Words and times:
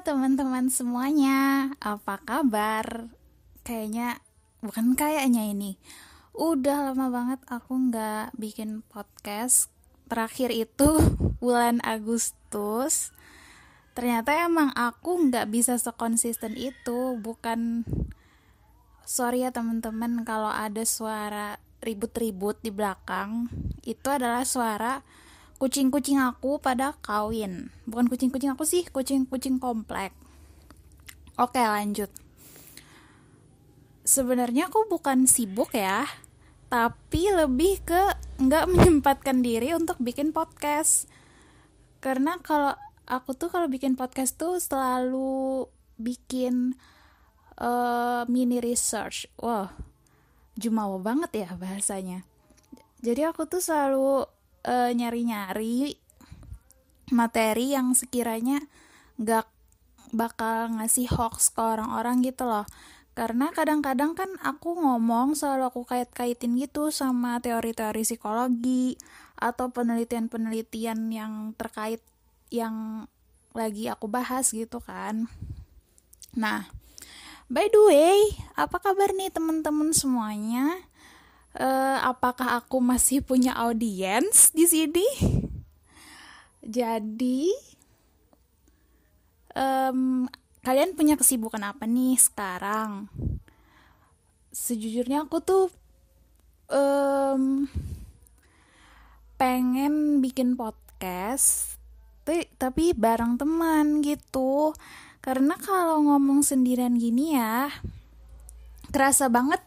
teman-teman 0.00 0.72
semuanya, 0.72 1.68
apa 1.76 2.16
kabar? 2.24 3.12
Kayaknya, 3.60 4.24
bukan 4.64 4.96
kayaknya 4.96 5.52
ini. 5.52 5.76
Udah 6.32 6.88
lama 6.88 7.12
banget 7.12 7.40
aku 7.44 7.76
nggak 7.76 8.32
bikin 8.40 8.80
podcast. 8.88 9.68
Terakhir 10.08 10.56
itu 10.56 10.96
bulan 11.44 11.84
Agustus. 11.84 13.12
Ternyata 13.92 14.48
emang 14.48 14.72
aku 14.72 15.28
nggak 15.28 15.52
bisa 15.52 15.76
sekonsisten 15.76 16.56
itu. 16.56 17.20
Bukan, 17.20 17.84
sorry 19.04 19.44
ya 19.44 19.52
teman-teman 19.52 20.24
kalau 20.24 20.48
ada 20.48 20.80
suara 20.88 21.60
ribut-ribut 21.84 22.56
di 22.64 22.72
belakang. 22.72 23.52
Itu 23.84 24.08
adalah 24.08 24.48
suara 24.48 25.04
kucing-kucing 25.60 26.16
aku 26.16 26.56
pada 26.56 26.96
kawin. 27.04 27.68
Bukan 27.84 28.08
kucing-kucing 28.08 28.56
aku 28.56 28.64
sih, 28.64 28.88
kucing-kucing 28.88 29.60
komplek. 29.60 30.16
Oke, 31.36 31.60
lanjut. 31.60 32.08
Sebenarnya 34.00 34.72
aku 34.72 34.88
bukan 34.88 35.28
sibuk 35.28 35.76
ya, 35.76 36.08
tapi 36.72 37.28
lebih 37.28 37.84
ke 37.84 38.02
nggak 38.40 38.64
menyempatkan 38.72 39.44
diri 39.44 39.76
untuk 39.76 40.00
bikin 40.00 40.32
podcast. 40.32 41.12
Karena 42.00 42.40
kalau 42.40 42.72
aku 43.04 43.36
tuh 43.36 43.52
kalau 43.52 43.68
bikin 43.68 44.00
podcast 44.00 44.40
tuh 44.40 44.56
selalu 44.56 45.68
bikin 46.00 46.72
uh, 47.60 48.24
mini 48.32 48.64
research. 48.64 49.28
Wow, 49.36 49.68
jumawa 50.56 50.96
banget 51.04 51.44
ya 51.44 51.48
bahasanya. 51.52 52.24
Jadi 53.04 53.28
aku 53.28 53.44
tuh 53.44 53.60
selalu 53.60 54.39
eh, 54.66 54.90
nyari-nyari 54.92 55.96
materi 57.10 57.74
yang 57.74 57.92
sekiranya 57.92 58.62
gak 59.20 59.46
bakal 60.10 60.70
ngasih 60.78 61.06
hoax 61.10 61.54
ke 61.54 61.60
orang-orang 61.62 62.22
gitu 62.22 62.46
loh. 62.46 62.66
Karena 63.14 63.50
kadang-kadang 63.52 64.14
kan 64.14 64.30
aku 64.40 64.78
ngomong 64.78 65.34
selalu 65.34 65.68
aku 65.68 65.82
kait-kaitin 65.84 66.56
gitu 66.56 66.88
sama 66.94 67.42
teori-teori 67.42 68.06
psikologi 68.06 68.96
atau 69.36 69.68
penelitian-penelitian 69.68 71.10
yang 71.10 71.52
terkait 71.58 72.00
yang 72.54 73.06
lagi 73.50 73.90
aku 73.90 74.06
bahas 74.06 74.54
gitu 74.54 74.78
kan. 74.78 75.26
Nah 76.38 76.70
by 77.50 77.66
the 77.66 77.82
way 77.90 78.18
apa 78.54 78.78
kabar 78.78 79.10
nih 79.10 79.34
teman-teman 79.34 79.90
semuanya 79.90 80.78
uh, 81.56 81.98
apakah 82.06 82.62
aku 82.62 82.78
masih 82.78 83.24
punya 83.24 83.56
audiens 83.56 84.54
di 84.54 84.68
sini? 84.68 85.06
Jadi, 86.60 87.50
um, 89.56 90.28
kalian 90.60 90.94
punya 90.94 91.16
kesibukan 91.16 91.64
apa 91.64 91.88
nih 91.88 92.20
sekarang? 92.20 93.08
Sejujurnya 94.52 95.24
aku 95.24 95.40
tuh 95.40 95.66
um, 96.70 97.66
pengen 99.40 100.20
bikin 100.20 100.54
podcast, 100.54 101.80
tapi 102.60 102.92
bareng 102.92 103.40
teman 103.40 104.04
gitu. 104.04 104.76
Karena 105.20 105.56
kalau 105.56 106.00
ngomong 106.04 106.44
sendirian 106.44 106.96
gini 106.96 107.36
ya, 107.36 107.72
kerasa 108.92 109.28
banget 109.32 109.60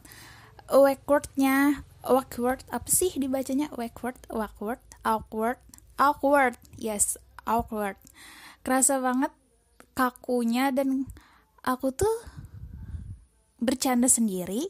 awkwardnya. 0.74 1.86
Awkward 2.04 2.66
apa 2.74 2.90
sih 2.90 3.14
dibacanya? 3.16 3.70
Awkward 3.72 4.18
awkward 4.28 4.82
awkward 5.06 5.62
awkward. 6.02 6.58
Yes 6.76 7.16
awkward. 7.46 7.96
Kerasa 8.66 8.98
banget 9.00 9.32
kakunya 9.94 10.74
dan 10.74 11.06
aku 11.62 11.94
tuh 11.94 12.12
bercanda 13.62 14.10
sendiri 14.10 14.68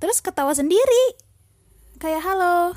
terus 0.00 0.24
ketawa 0.24 0.56
sendiri. 0.56 1.20
Kayak 1.96 2.26
halo 2.28 2.76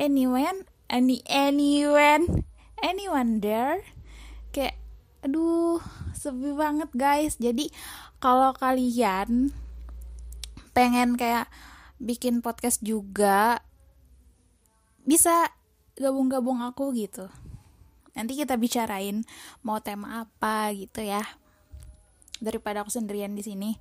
anyone 0.00 0.64
any 0.88 1.20
anyone 1.28 2.44
anyone 2.80 3.40
there? 3.44 3.84
Kayak 4.52 4.80
aduh 5.22 5.78
sepi 6.16 6.52
banget 6.56 6.90
guys. 6.96 7.36
Jadi 7.38 7.70
kalau 8.18 8.50
kalian 8.56 9.54
pengen 10.78 11.18
kayak 11.18 11.50
bikin 11.98 12.38
podcast 12.38 12.78
juga 12.86 13.66
bisa 15.02 15.50
gabung-gabung 15.98 16.62
aku 16.62 16.94
gitu. 16.94 17.26
Nanti 18.14 18.38
kita 18.38 18.54
bicarain 18.54 19.26
mau 19.66 19.82
tema 19.82 20.22
apa 20.22 20.70
gitu 20.78 21.02
ya. 21.02 21.26
Daripada 22.38 22.86
aku 22.86 22.94
sendirian 22.94 23.34
di 23.34 23.42
sini. 23.42 23.74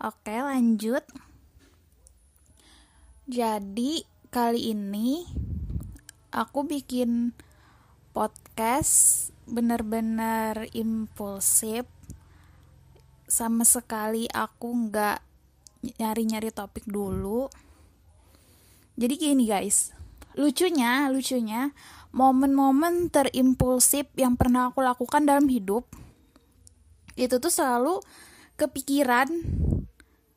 Oke 0.00 0.32
lanjut. 0.32 1.04
Jadi 3.28 4.08
kali 4.32 4.72
ini 4.72 5.28
aku 6.32 6.64
bikin 6.64 7.36
podcast 8.16 9.28
bener-bener 9.44 10.72
impulsif. 10.72 11.84
Sama 13.28 13.68
sekali 13.68 14.24
aku 14.32 14.88
nggak 14.88 15.29
nyari-nyari 15.80 16.52
topik 16.52 16.84
dulu 16.86 17.48
jadi 19.00 19.14
gini 19.16 19.48
guys 19.48 19.92
lucunya 20.36 21.08
lucunya 21.10 21.72
momen-momen 22.12 23.08
terimpulsif 23.10 24.06
yang 24.14 24.34
pernah 24.38 24.70
aku 24.70 24.82
lakukan 24.82 25.26
dalam 25.26 25.46
hidup 25.48 25.88
itu 27.18 27.36
tuh 27.36 27.52
selalu 27.52 28.00
kepikiran 28.56 29.28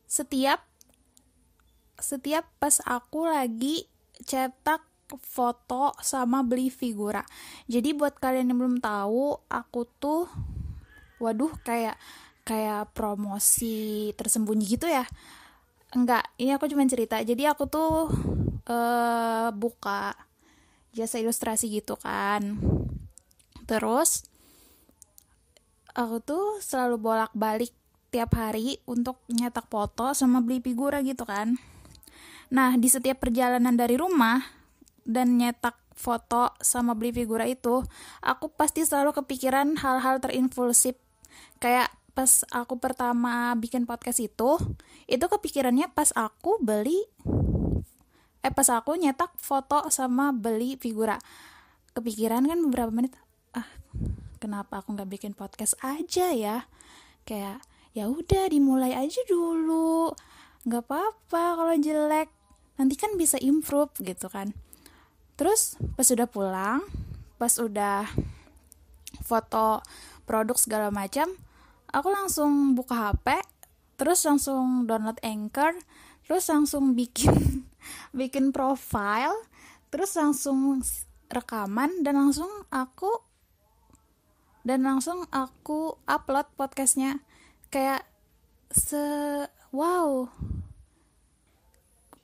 setiap 0.08 0.64
setiap 1.98 2.44
pas 2.58 2.82
aku 2.84 3.28
lagi 3.28 3.86
cetak 4.24 4.94
foto 5.20 5.94
sama 6.00 6.42
beli 6.42 6.72
figura. 6.72 7.22
Jadi 7.68 7.94
buat 7.94 8.18
kalian 8.18 8.50
yang 8.50 8.58
belum 8.58 8.78
tahu, 8.82 9.38
aku 9.46 9.86
tuh 10.00 10.26
waduh 11.22 11.52
kayak 11.62 11.94
kayak 12.44 12.92
promosi 12.92 14.12
tersembunyi 14.14 14.64
gitu 14.68 14.86
ya? 14.86 15.04
Enggak 15.96 16.28
ini 16.36 16.52
aku 16.52 16.68
cuma 16.68 16.84
cerita. 16.84 17.18
Jadi 17.24 17.48
aku 17.48 17.64
tuh 17.66 18.12
uh, 18.68 19.48
buka 19.56 20.14
jasa 20.94 21.18
ilustrasi 21.18 21.72
gitu 21.72 21.96
kan. 21.98 22.60
Terus 23.64 24.28
aku 25.96 26.20
tuh 26.20 26.44
selalu 26.60 27.00
bolak-balik 27.00 27.72
tiap 28.14 28.38
hari 28.38 28.78
untuk 28.86 29.18
nyetak 29.26 29.66
foto 29.66 30.14
sama 30.14 30.38
beli 30.38 30.62
figura 30.62 31.02
gitu 31.02 31.26
kan. 31.26 31.58
Nah 32.54 32.78
di 32.78 32.86
setiap 32.86 33.24
perjalanan 33.24 33.74
dari 33.74 33.98
rumah 33.98 34.38
dan 35.02 35.34
nyetak 35.34 35.74
foto 35.94 36.54
sama 36.62 36.94
beli 36.94 37.14
figura 37.14 37.46
itu 37.46 37.82
aku 38.22 38.50
pasti 38.54 38.82
selalu 38.82 39.14
kepikiran 39.14 39.78
hal-hal 39.78 40.18
terimpulsif 40.18 40.98
kayak 41.62 41.90
pas 42.14 42.46
aku 42.54 42.78
pertama 42.78 43.50
bikin 43.58 43.90
podcast 43.90 44.22
itu 44.22 44.54
itu 45.10 45.26
kepikirannya 45.26 45.90
pas 45.90 46.14
aku 46.14 46.62
beli 46.62 47.02
eh 48.44 48.52
pas 48.54 48.70
aku 48.70 48.94
nyetak 48.94 49.34
foto 49.40 49.90
sama 49.90 50.30
beli 50.30 50.78
figura. 50.78 51.18
Kepikiran 51.96 52.46
kan 52.46 52.58
beberapa 52.62 52.94
menit 52.94 53.18
ah 53.50 53.66
kenapa 54.38 54.78
aku 54.84 54.94
nggak 54.94 55.10
bikin 55.10 55.32
podcast 55.34 55.74
aja 55.82 56.30
ya? 56.30 56.70
Kayak 57.26 57.64
ya 57.96 58.06
udah 58.06 58.46
dimulai 58.46 58.94
aja 58.94 59.20
dulu 59.26 60.14
nggak 60.64 60.82
apa-apa 60.86 61.44
kalau 61.58 61.74
jelek 61.76 62.30
nanti 62.78 62.94
kan 62.94 63.18
bisa 63.18 63.40
improve 63.42 63.90
gitu 64.04 64.30
kan. 64.30 64.54
Terus 65.34 65.74
pas 65.98 66.06
udah 66.06 66.28
pulang 66.30 66.80
pas 67.40 67.58
udah 67.58 68.06
foto 69.24 69.82
produk 70.28 70.54
segala 70.60 70.88
macam 70.92 71.32
aku 71.94 72.10
langsung 72.10 72.74
buka 72.74 73.14
HP 73.14 73.38
terus 73.94 74.26
langsung 74.26 74.90
download 74.90 75.22
Anchor 75.22 75.78
terus 76.26 76.50
langsung 76.50 76.98
bikin 76.98 77.62
bikin 78.18 78.50
profile 78.50 79.38
terus 79.94 80.18
langsung 80.18 80.82
rekaman 81.30 82.02
dan 82.02 82.18
langsung 82.18 82.50
aku 82.74 83.22
dan 84.64 84.80
langsung 84.80 85.28
aku 85.28 86.00
upload 86.08 86.48
podcastnya. 86.56 87.20
Kayak 87.68 88.08
se 88.72 88.98
wow 89.70 90.26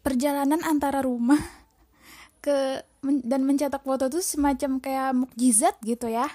perjalanan 0.01 0.65
antara 0.65 1.05
rumah 1.05 1.39
ke 2.45 2.81
dan 3.05 3.45
mencetak 3.45 3.85
foto 3.85 4.09
itu 4.09 4.25
semacam 4.25 4.81
kayak 4.81 5.13
mukjizat 5.15 5.77
gitu 5.85 6.09
ya 6.09 6.27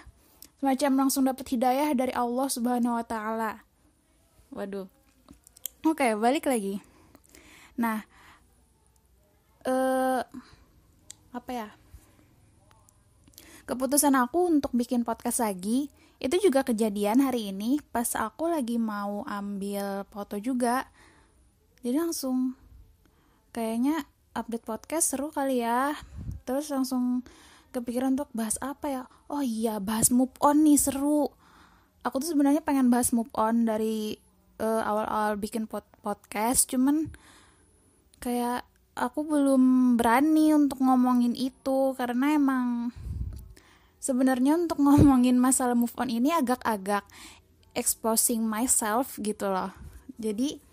semacam 0.66 1.06
langsung 1.06 1.30
dapat 1.30 1.46
hidayah 1.46 1.94
dari 1.94 2.10
Allah 2.18 2.50
Subhanahu 2.50 2.98
wa 2.98 3.06
taala. 3.06 3.62
Waduh. 4.50 4.90
Oke, 5.86 6.18
balik 6.18 6.50
lagi. 6.50 6.82
Nah, 7.78 8.02
eh 9.62 10.26
apa 11.30 11.52
ya? 11.54 11.70
Keputusan 13.70 14.18
aku 14.18 14.58
untuk 14.58 14.74
bikin 14.74 15.06
podcast 15.06 15.46
lagi 15.46 15.94
itu 16.18 16.50
juga 16.50 16.66
kejadian 16.66 17.22
hari 17.22 17.54
ini 17.54 17.78
pas 17.94 18.18
aku 18.18 18.50
lagi 18.50 18.82
mau 18.82 19.22
ambil 19.30 20.02
foto 20.10 20.42
juga 20.42 20.90
jadi 21.86 22.02
langsung 22.02 22.58
kayaknya 23.54 24.10
update 24.34 24.66
podcast 24.66 25.14
seru 25.14 25.30
kali 25.30 25.62
ya 25.62 25.94
terus 26.48 26.72
langsung 26.72 27.22
kepikiran 27.76 28.16
untuk 28.16 28.32
bahas 28.32 28.56
apa 28.64 28.88
ya? 28.88 29.04
Oh 29.28 29.44
iya 29.44 29.84
bahas 29.84 30.08
move 30.08 30.32
on 30.40 30.64
nih 30.64 30.80
seru. 30.80 31.28
Aku 32.08 32.24
tuh 32.24 32.32
sebenarnya 32.32 32.64
pengen 32.64 32.88
bahas 32.88 33.12
move 33.12 33.28
on 33.36 33.68
dari 33.68 34.16
uh, 34.64 34.82
awal-awal 34.88 35.36
bikin 35.36 35.68
pod 35.68 35.84
podcast 36.00 36.70
cuman 36.72 37.12
kayak 38.24 38.64
aku 38.96 39.28
belum 39.28 39.96
berani 40.00 40.56
untuk 40.56 40.80
ngomongin 40.80 41.36
itu 41.36 41.92
karena 42.00 42.40
emang 42.40 42.96
sebenarnya 44.00 44.56
untuk 44.56 44.80
ngomongin 44.86 45.36
masalah 45.36 45.76
move 45.76 45.94
on 46.00 46.08
ini 46.08 46.32
agak-agak 46.32 47.04
exposing 47.76 48.46
myself 48.48 49.20
gitu 49.20 49.52
loh. 49.52 49.76
Jadi 50.16 50.64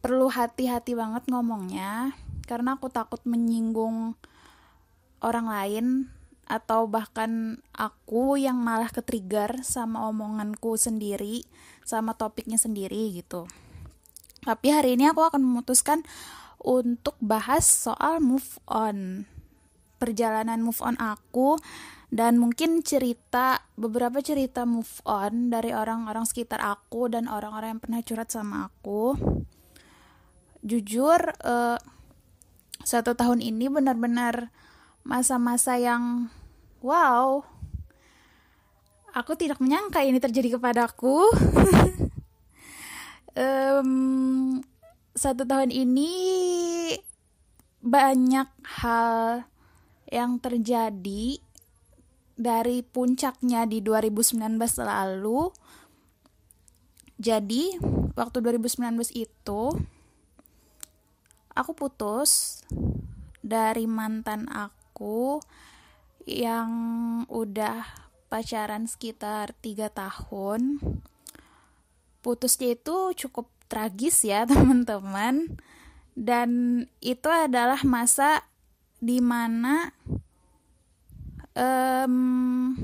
perlu 0.00 0.32
hati-hati 0.32 0.96
banget 0.96 1.28
ngomongnya 1.28 2.16
karena 2.48 2.80
aku 2.80 2.88
takut 2.88 3.20
menyinggung 3.28 4.16
orang 5.20 5.46
lain 5.50 5.86
atau 6.48 6.88
bahkan 6.88 7.60
aku 7.76 8.40
yang 8.40 8.58
malah 8.58 8.88
ke-trigger 8.88 9.60
sama 9.62 10.08
omonganku 10.08 10.80
sendiri 10.80 11.44
sama 11.84 12.16
topiknya 12.16 12.56
sendiri 12.56 13.20
gitu. 13.20 13.48
Tapi 14.44 14.66
hari 14.72 14.96
ini 14.96 15.08
aku 15.08 15.24
akan 15.24 15.40
memutuskan 15.40 16.04
untuk 16.60 17.16
bahas 17.20 17.64
soal 17.68 18.20
move 18.20 18.60
on. 18.68 19.28
Perjalanan 20.00 20.64
move 20.64 20.80
on 20.80 20.96
aku 21.00 21.60
dan 22.08 22.40
mungkin 22.40 22.80
cerita 22.80 23.60
beberapa 23.76 24.24
cerita 24.24 24.64
move 24.64 25.04
on 25.04 25.52
dari 25.52 25.76
orang-orang 25.76 26.24
sekitar 26.24 26.64
aku 26.64 27.12
dan 27.12 27.28
orang-orang 27.28 27.76
yang 27.76 27.82
pernah 27.82 28.00
curhat 28.00 28.32
sama 28.32 28.72
aku 28.72 29.12
jujur 30.62 31.20
uh, 31.44 31.78
satu 32.82 33.12
tahun 33.14 33.44
ini 33.44 33.68
benar-benar 33.68 34.50
masa-masa 35.04 35.76
yang 35.76 36.32
wow. 36.84 37.42
Aku 39.16 39.34
tidak 39.34 39.58
menyangka 39.58 40.04
ini 40.04 40.20
terjadi 40.20 40.58
kepadaku. 40.58 41.26
Um, 43.38 44.58
satu 45.14 45.46
tahun 45.46 45.70
ini 45.70 46.10
banyak 47.78 48.50
hal 48.82 49.46
yang 50.10 50.42
terjadi 50.42 51.38
dari 52.34 52.82
puncaknya 52.82 53.62
di 53.70 53.78
2019 53.78 54.58
lalu. 54.82 55.54
Jadi 57.18 57.78
waktu 58.18 58.38
2019 58.42 59.14
itu 59.14 59.62
aku 61.54 61.72
putus 61.74 62.62
dari 63.42 63.86
mantan 63.86 64.50
aku 64.50 65.42
yang 66.28 66.70
udah 67.32 67.88
pacaran 68.28 68.84
sekitar 68.84 69.56
tiga 69.64 69.88
tahun 69.88 70.76
putusnya 72.20 72.76
itu 72.76 73.16
cukup 73.16 73.48
tragis 73.72 74.20
ya 74.28 74.44
teman-teman. 74.50 75.56
Dan 76.18 76.82
itu 77.00 77.30
adalah 77.30 77.80
masa 77.86 78.42
di 78.98 79.22
mana 79.22 79.94
um, 81.54 82.74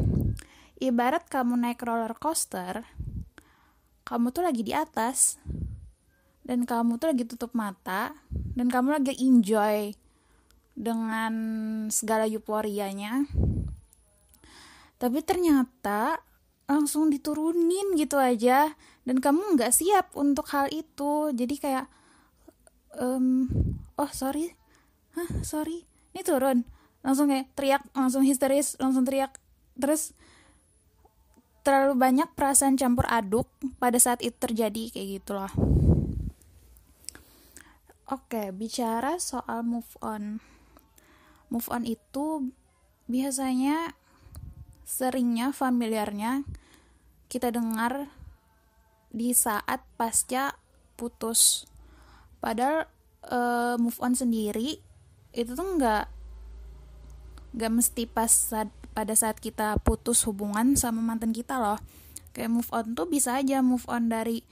ibarat 0.79 1.26
kamu 1.26 1.58
naik 1.58 1.82
roller 1.82 2.14
coaster 2.14 2.87
kamu 4.05 4.31
tuh 4.31 4.44
lagi 4.44 4.62
di 4.62 4.70
atas 4.76 5.41
dan 6.44 6.69
kamu 6.69 7.00
tuh 7.00 7.08
lagi 7.11 7.25
tutup 7.25 7.56
mata 7.56 8.12
dan 8.31 8.69
kamu 8.69 9.00
lagi 9.00 9.17
enjoy 9.17 9.96
dengan 10.75 11.35
segala 11.88 12.26
euforianya. 12.26 13.26
Tapi 14.99 15.19
ternyata 15.23 16.23
langsung 16.67 17.11
diturunin 17.11 17.94
gitu 17.94 18.19
aja. 18.19 18.75
Dan 19.06 19.23
kamu 19.23 19.59
nggak 19.59 19.75
siap 19.75 20.15
untuk 20.19 20.50
hal 20.50 20.71
itu. 20.75 21.31
Jadi 21.35 21.55
kayak 21.59 21.87
um, 22.99 23.47
oh 23.94 24.11
sorry. 24.11 24.55
Hah 25.15 25.31
sorry. 25.47 25.87
Ini 26.15 26.23
turun. 26.26 26.67
Langsung 27.00 27.31
kayak 27.31 27.55
teriak 27.55 27.82
langsung 27.94 28.27
histeris 28.27 28.75
langsung 28.82 29.06
teriak. 29.06 29.38
Terus 29.79 30.15
terlalu 31.65 31.97
banyak 31.97 32.29
perasaan 32.37 32.77
campur 32.77 33.09
aduk 33.09 33.49
pada 33.81 33.97
saat 33.97 34.20
itu 34.20 34.37
terjadi 34.37 34.93
kayak 34.93 35.09
gitu 35.17 35.32
loh 35.32 35.49
Oke, 38.05 38.53
bicara 38.53 39.17
soal 39.17 39.65
move 39.65 39.97
on. 40.05 40.44
Move 41.55 41.71
on 41.71 41.87
itu 41.87 42.51
biasanya 43.06 43.95
seringnya 44.83 45.55
familiarnya 45.55 46.43
kita 47.31 47.55
dengar 47.55 48.11
di 49.15 49.31
saat 49.31 49.87
pasca 49.95 50.59
putus. 50.99 51.71
Padahal 52.43 52.91
uh, 53.31 53.79
move 53.79 53.97
on 54.03 54.19
sendiri 54.19 54.83
itu 55.35 55.51
tuh 55.55 55.69
nggak 55.79 56.06
nggak 57.55 57.73
mesti 57.73 58.11
pas 58.11 58.31
saat, 58.31 58.71
pada 58.91 59.15
saat 59.15 59.39
kita 59.39 59.79
putus 59.83 60.27
hubungan 60.27 60.75
sama 60.75 60.99
mantan 61.01 61.31
kita 61.31 61.59
loh. 61.59 61.79
Kayak 62.35 62.51
move 62.51 62.71
on 62.75 62.99
tuh 62.99 63.06
bisa 63.06 63.39
aja 63.39 63.62
move 63.62 63.87
on 63.87 64.11
dari 64.11 64.43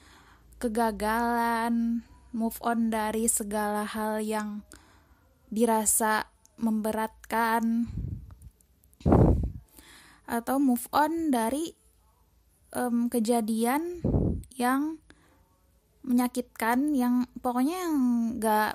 kegagalan, 0.62 2.06
move 2.30 2.58
on 2.62 2.94
dari 2.94 3.26
segala 3.26 3.82
hal 3.82 4.22
yang 4.22 4.62
dirasa 5.50 6.31
memberatkan 6.62 7.90
atau 10.24 10.56
move 10.62 10.86
on 10.94 11.34
dari 11.34 11.74
um, 12.72 13.10
kejadian 13.10 14.00
yang 14.54 15.02
menyakitkan 16.06 16.94
yang 16.94 17.26
pokoknya 17.42 17.76
yang 17.86 17.96
gak 18.38 18.72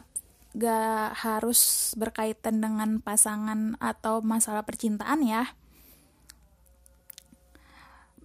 gak 0.57 1.15
harus 1.21 1.91
berkaitan 1.95 2.59
dengan 2.63 2.99
pasangan 2.99 3.79
atau 3.79 4.19
masalah 4.23 4.63
percintaan 4.67 5.23
ya. 5.23 5.43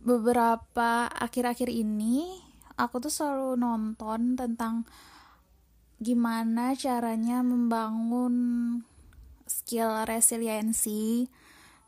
Beberapa 0.02 1.06
akhir-akhir 1.06 1.70
ini 1.70 2.42
aku 2.74 2.98
tuh 2.98 3.12
selalu 3.12 3.54
nonton 3.58 4.34
tentang 4.34 4.82
gimana 6.02 6.74
caranya 6.74 7.46
membangun 7.46 8.34
skill 9.52 10.08
resiliensi. 10.08 11.28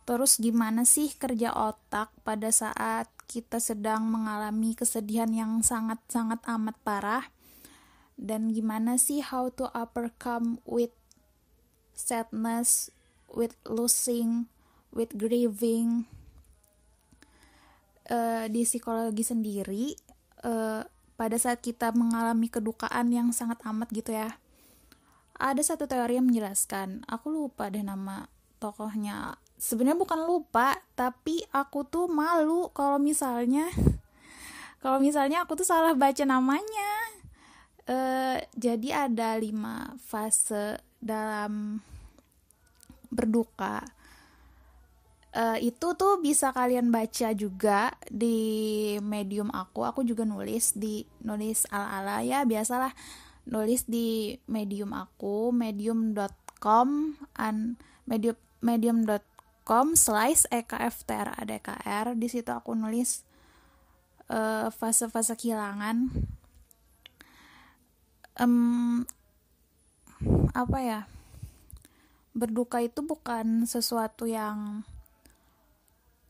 Terus 0.04 0.36
gimana 0.36 0.84
sih 0.84 1.16
kerja 1.16 1.56
otak 1.56 2.12
pada 2.20 2.52
saat 2.52 3.08
kita 3.24 3.56
sedang 3.56 4.04
mengalami 4.04 4.76
kesedihan 4.76 5.32
yang 5.32 5.64
sangat-sangat 5.64 6.44
amat 6.44 6.76
parah? 6.84 7.24
Dan 8.20 8.52
gimana 8.52 9.00
sih 9.00 9.24
how 9.24 9.48
to 9.48 9.72
overcome 9.72 10.60
with 10.68 10.92
sadness 11.96 12.92
with 13.32 13.56
losing 13.64 14.52
with 14.92 15.16
grieving? 15.16 16.04
Uh, 18.04 18.44
di 18.52 18.68
psikologi 18.68 19.24
sendiri 19.24 19.96
uh, 20.44 20.84
pada 21.16 21.40
saat 21.40 21.64
kita 21.64 21.88
mengalami 21.96 22.52
kedukaan 22.52 23.08
yang 23.08 23.32
sangat 23.32 23.56
amat 23.64 23.88
gitu 23.96 24.12
ya. 24.12 24.36
Ada 25.34 25.74
satu 25.74 25.90
teori 25.90 26.16
yang 26.18 26.30
menjelaskan, 26.30 27.02
aku 27.10 27.30
lupa 27.30 27.66
deh 27.68 27.82
nama 27.82 28.30
tokohnya. 28.62 29.34
Sebenarnya 29.58 29.98
bukan 29.98 30.20
lupa, 30.26 30.78
tapi 30.94 31.42
aku 31.50 31.82
tuh 31.86 32.06
malu 32.06 32.70
kalau 32.70 33.02
misalnya 33.02 33.66
kalau 34.82 35.02
misalnya 35.02 35.42
aku 35.42 35.58
tuh 35.58 35.66
salah 35.66 35.94
baca 35.94 36.22
namanya. 36.22 36.90
Uh, 37.84 38.40
jadi 38.56 39.12
ada 39.12 39.36
lima 39.36 39.92
fase 40.00 40.80
dalam 41.04 41.84
berduka 43.12 43.84
uh, 45.34 45.58
itu 45.58 45.92
tuh 45.98 46.22
bisa 46.22 46.54
kalian 46.54 46.88
baca 46.88 47.34
juga 47.34 47.92
di 48.06 48.96
medium 49.02 49.50
aku 49.50 49.84
aku 49.84 50.00
juga 50.06 50.22
nulis 50.22 50.72
di 50.78 51.04
nulis 51.26 51.66
ala 51.68 52.00
ala 52.00 52.16
ya 52.22 52.46
biasalah 52.46 52.94
nulis 53.44 53.84
di 53.84 54.40
medium 54.48 54.96
aku 54.96 55.52
medium.com 55.52 57.18
an 57.36 57.76
medium 58.08 58.36
medium.com 58.64 59.92
slice 59.92 60.48
ekftr 60.48 61.36
adkr 61.36 62.16
di 62.16 62.28
situ 62.32 62.48
aku 62.48 62.72
nulis 62.72 63.24
uh, 64.32 64.72
fase-fase 64.72 65.36
kehilangan. 65.36 66.08
Um, 68.40 69.04
apa 70.56 70.78
ya? 70.80 71.00
Berduka 72.34 72.82
itu 72.82 73.04
bukan 73.04 73.68
sesuatu 73.68 74.26
yang 74.26 74.82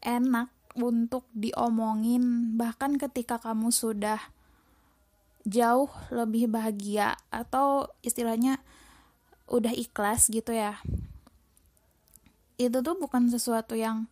enak 0.05 0.53
untuk 0.77 1.25
diomongin. 1.33 2.55
Bahkan 2.61 3.01
ketika 3.01 3.41
kamu 3.41 3.73
sudah 3.73 4.21
jauh 5.45 5.93
lebih 6.09 6.49
bahagia 6.49 7.21
atau 7.29 7.89
istilahnya 8.01 8.61
udah 9.49 9.73
ikhlas 9.77 10.33
gitu 10.33 10.57
ya. 10.57 10.81
Itu 12.57 12.81
tuh 12.81 12.97
bukan 12.97 13.29
sesuatu 13.29 13.77
yang 13.77 14.09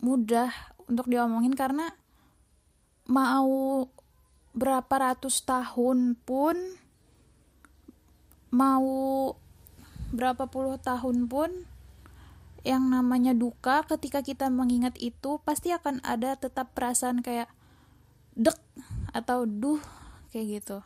mudah 0.00 0.52
untuk 0.88 1.08
diomongin 1.08 1.52
karena 1.56 1.92
mau 3.08 3.88
berapa 4.56 4.94
ratus 4.94 5.44
tahun 5.44 6.16
pun 6.24 6.56
mau 8.54 9.34
berapa 10.14 10.46
puluh 10.46 10.78
tahun 10.78 11.26
pun 11.26 11.50
yang 12.64 12.88
namanya 12.88 13.36
duka 13.36 13.84
ketika 13.84 14.24
kita 14.24 14.48
mengingat 14.48 14.96
itu 15.02 15.42
pasti 15.42 15.74
akan 15.74 16.00
ada 16.06 16.38
tetap 16.38 16.72
perasaan 16.72 17.20
kayak 17.20 17.50
dek 18.38 18.56
atau 19.14 19.46
duh 19.46 19.78
kayak 20.34 20.60
gitu. 20.60 20.78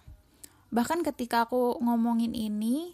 Bahkan 0.68 1.00
ketika 1.00 1.48
aku 1.48 1.80
ngomongin 1.80 2.36
ini 2.36 2.92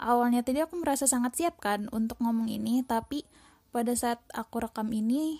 awalnya 0.00 0.40
tadi 0.40 0.64
aku 0.64 0.80
merasa 0.80 1.04
sangat 1.04 1.36
siap 1.36 1.60
kan 1.60 1.92
untuk 1.92 2.16
ngomong 2.24 2.48
ini 2.48 2.80
tapi 2.80 3.28
pada 3.68 3.92
saat 3.92 4.24
aku 4.32 4.64
rekam 4.64 4.88
ini 4.90 5.36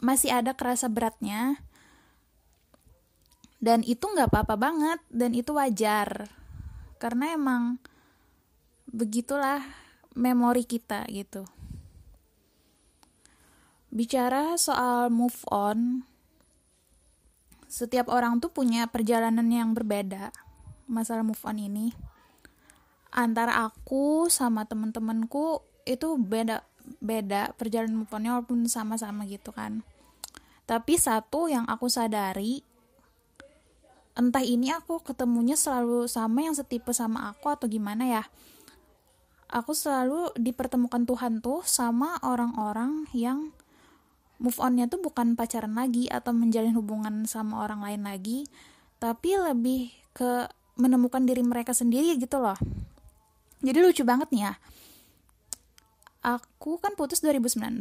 masih 0.00 0.32
ada 0.32 0.56
kerasa 0.56 0.88
beratnya. 0.88 1.60
Dan 3.58 3.82
itu 3.82 4.06
nggak 4.06 4.32
apa-apa 4.32 4.54
banget 4.56 5.00
dan 5.12 5.36
itu 5.36 5.52
wajar. 5.52 6.30
Karena 6.96 7.34
emang 7.36 7.82
begitulah 8.88 9.60
memori 10.16 10.64
kita 10.64 11.04
gitu. 11.12 11.44
Bicara 13.92 14.56
soal 14.56 15.12
move 15.12 15.42
on 15.50 16.07
setiap 17.68 18.08
orang 18.08 18.40
tuh 18.40 18.48
punya 18.50 18.88
perjalanan 18.88 19.44
yang 19.46 19.76
berbeda 19.76 20.32
masalah 20.88 21.22
move 21.22 21.40
on 21.44 21.60
ini. 21.60 21.92
Antara 23.12 23.64
aku 23.64 24.28
sama 24.32 24.64
temen-temenku 24.64 25.60
itu 25.84 26.16
beda 26.16 26.64
beda 27.04 27.52
perjalanan 27.60 28.04
move 28.04 28.12
onnya 28.12 28.40
walaupun 28.40 28.64
sama-sama 28.66 29.28
gitu 29.28 29.52
kan. 29.52 29.84
Tapi 30.64 30.96
satu 30.96 31.48
yang 31.48 31.68
aku 31.68 31.88
sadari 31.92 32.64
entah 34.18 34.42
ini 34.42 34.74
aku 34.74 34.98
ketemunya 35.04 35.54
selalu 35.54 36.10
sama 36.10 36.42
yang 36.42 36.56
setipe 36.56 36.90
sama 36.90 37.30
aku 37.30 37.54
atau 37.54 37.70
gimana 37.70 38.02
ya 38.02 38.26
aku 39.48 39.72
selalu 39.72 40.32
dipertemukan 40.36 41.08
Tuhan 41.08 41.40
tuh 41.40 41.64
sama 41.64 42.20
orang-orang 42.20 43.08
yang 43.16 43.50
move 44.38 44.58
onnya 44.62 44.86
tuh 44.86 45.02
bukan 45.02 45.34
pacaran 45.34 45.74
lagi 45.74 46.06
atau 46.06 46.30
menjalin 46.30 46.74
hubungan 46.78 47.26
sama 47.26 47.66
orang 47.66 47.82
lain 47.82 48.02
lagi 48.06 48.46
tapi 49.02 49.34
lebih 49.34 49.90
ke 50.14 50.46
menemukan 50.78 51.22
diri 51.26 51.42
mereka 51.42 51.74
sendiri 51.74 52.14
gitu 52.18 52.38
loh. 52.38 52.58
Jadi 53.58 53.78
lucu 53.82 54.06
banget 54.06 54.30
nih 54.30 54.42
ya. 54.46 54.54
Aku 56.22 56.78
kan 56.78 56.94
putus 56.94 57.22
2019 57.22 57.78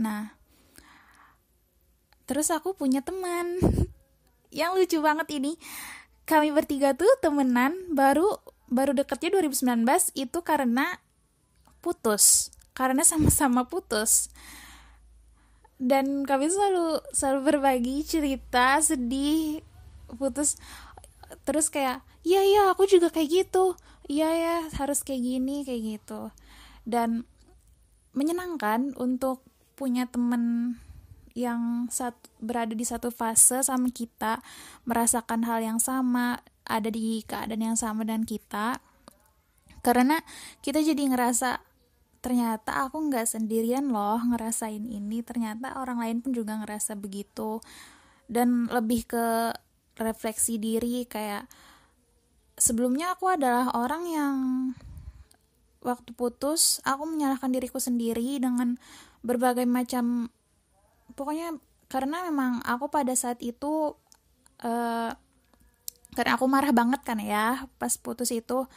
nah 0.00 0.34
terus 2.26 2.50
aku 2.50 2.74
punya 2.74 3.02
teman. 3.02 3.58
Yang 4.50 4.70
lucu 4.82 4.98
banget 4.98 5.30
ini 5.30 5.54
kami 6.26 6.50
bertiga 6.50 6.94
tuh 6.94 7.10
temenan 7.22 7.74
baru 7.94 8.38
baru 8.70 8.94
deketnya 8.94 9.38
2019 9.38 9.86
itu 10.18 10.38
karena 10.42 10.98
putus. 11.82 12.54
Karena 12.74 13.02
sama-sama 13.06 13.66
putus 13.66 14.30
dan 15.80 16.28
kami 16.28 16.52
selalu 16.52 17.00
selalu 17.16 17.40
berbagi 17.40 18.04
cerita 18.04 18.76
sedih 18.84 19.64
putus. 20.12 20.60
Terus 21.48 21.72
kayak 21.72 22.04
iya 22.20 22.44
iya 22.44 22.62
aku 22.68 22.84
juga 22.84 23.08
kayak 23.08 23.48
gitu. 23.48 23.80
Iya 24.04 24.28
ya 24.28 24.56
harus 24.76 25.00
kayak 25.00 25.24
gini 25.24 25.64
kayak 25.64 25.82
gitu. 25.96 26.28
Dan 26.84 27.24
menyenangkan 28.12 28.92
untuk 29.00 29.40
punya 29.72 30.04
temen 30.04 30.76
yang 31.32 31.88
sat, 31.88 32.12
berada 32.42 32.76
di 32.76 32.84
satu 32.84 33.08
fase 33.08 33.64
sama 33.64 33.88
kita 33.88 34.44
merasakan 34.84 35.46
hal 35.48 35.64
yang 35.64 35.80
sama 35.80 36.42
ada 36.68 36.92
di 36.92 37.24
keadaan 37.24 37.72
yang 37.72 37.78
sama 37.80 38.04
dan 38.04 38.28
kita. 38.28 38.84
Karena 39.80 40.20
kita 40.60 40.84
jadi 40.84 41.08
ngerasa 41.08 41.69
ternyata 42.20 42.86
aku 42.86 43.00
nggak 43.10 43.26
sendirian 43.26 43.88
loh 43.88 44.20
ngerasain 44.20 44.84
ini. 44.84 45.24
Ternyata 45.24 45.80
orang 45.80 46.00
lain 46.00 46.18
pun 46.20 46.36
juga 46.36 46.60
ngerasa 46.60 46.96
begitu. 46.96 47.60
Dan 48.30 48.70
lebih 48.70 49.08
ke 49.10 49.56
refleksi 50.00 50.56
diri 50.56 51.04
kayak 51.04 51.50
sebelumnya 52.56 53.16
aku 53.16 53.32
adalah 53.32 53.72
orang 53.76 54.02
yang 54.08 54.36
waktu 55.80 56.12
putus 56.12 56.84
aku 56.84 57.08
menyalahkan 57.08 57.48
diriku 57.48 57.80
sendiri 57.80 58.36
dengan 58.36 58.76
berbagai 59.24 59.64
macam 59.64 60.28
pokoknya 61.16 61.56
karena 61.88 62.24
memang 62.28 62.60
aku 62.64 62.92
pada 62.92 63.16
saat 63.16 63.40
itu 63.40 63.96
uh, 64.60 65.10
karena 66.14 66.32
aku 66.36 66.46
marah 66.46 66.72
banget 66.76 67.00
kan 67.00 67.18
ya 67.18 67.64
pas 67.80 67.96
putus 67.96 68.28
itu 68.30 68.68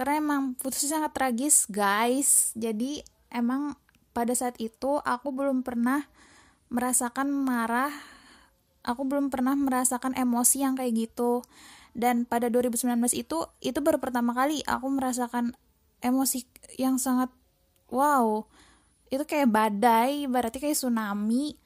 karena 0.00 0.16
emang 0.16 0.56
putusnya 0.56 0.96
sangat 0.96 1.12
tragis 1.12 1.68
guys. 1.68 2.56
Jadi 2.56 3.04
emang 3.28 3.76
pada 4.16 4.32
saat 4.32 4.56
itu 4.56 4.96
aku 4.96 5.28
belum 5.28 5.60
pernah 5.60 6.08
merasakan 6.72 7.28
marah. 7.28 7.92
Aku 8.80 9.04
belum 9.04 9.28
pernah 9.28 9.52
merasakan 9.52 10.16
emosi 10.16 10.64
yang 10.64 10.72
kayak 10.72 10.96
gitu. 10.96 11.44
Dan 11.92 12.24
pada 12.24 12.48
2019 12.48 12.96
itu 13.12 13.44
itu 13.60 13.78
baru 13.84 14.00
pertama 14.00 14.32
kali 14.32 14.64
aku 14.64 14.88
merasakan 14.88 15.52
emosi 16.00 16.48
yang 16.80 16.96
sangat 16.96 17.28
wow. 17.92 18.48
Itu 19.12 19.28
kayak 19.28 19.52
badai 19.52 20.24
berarti 20.24 20.64
kayak 20.64 20.80
tsunami. 20.80 21.60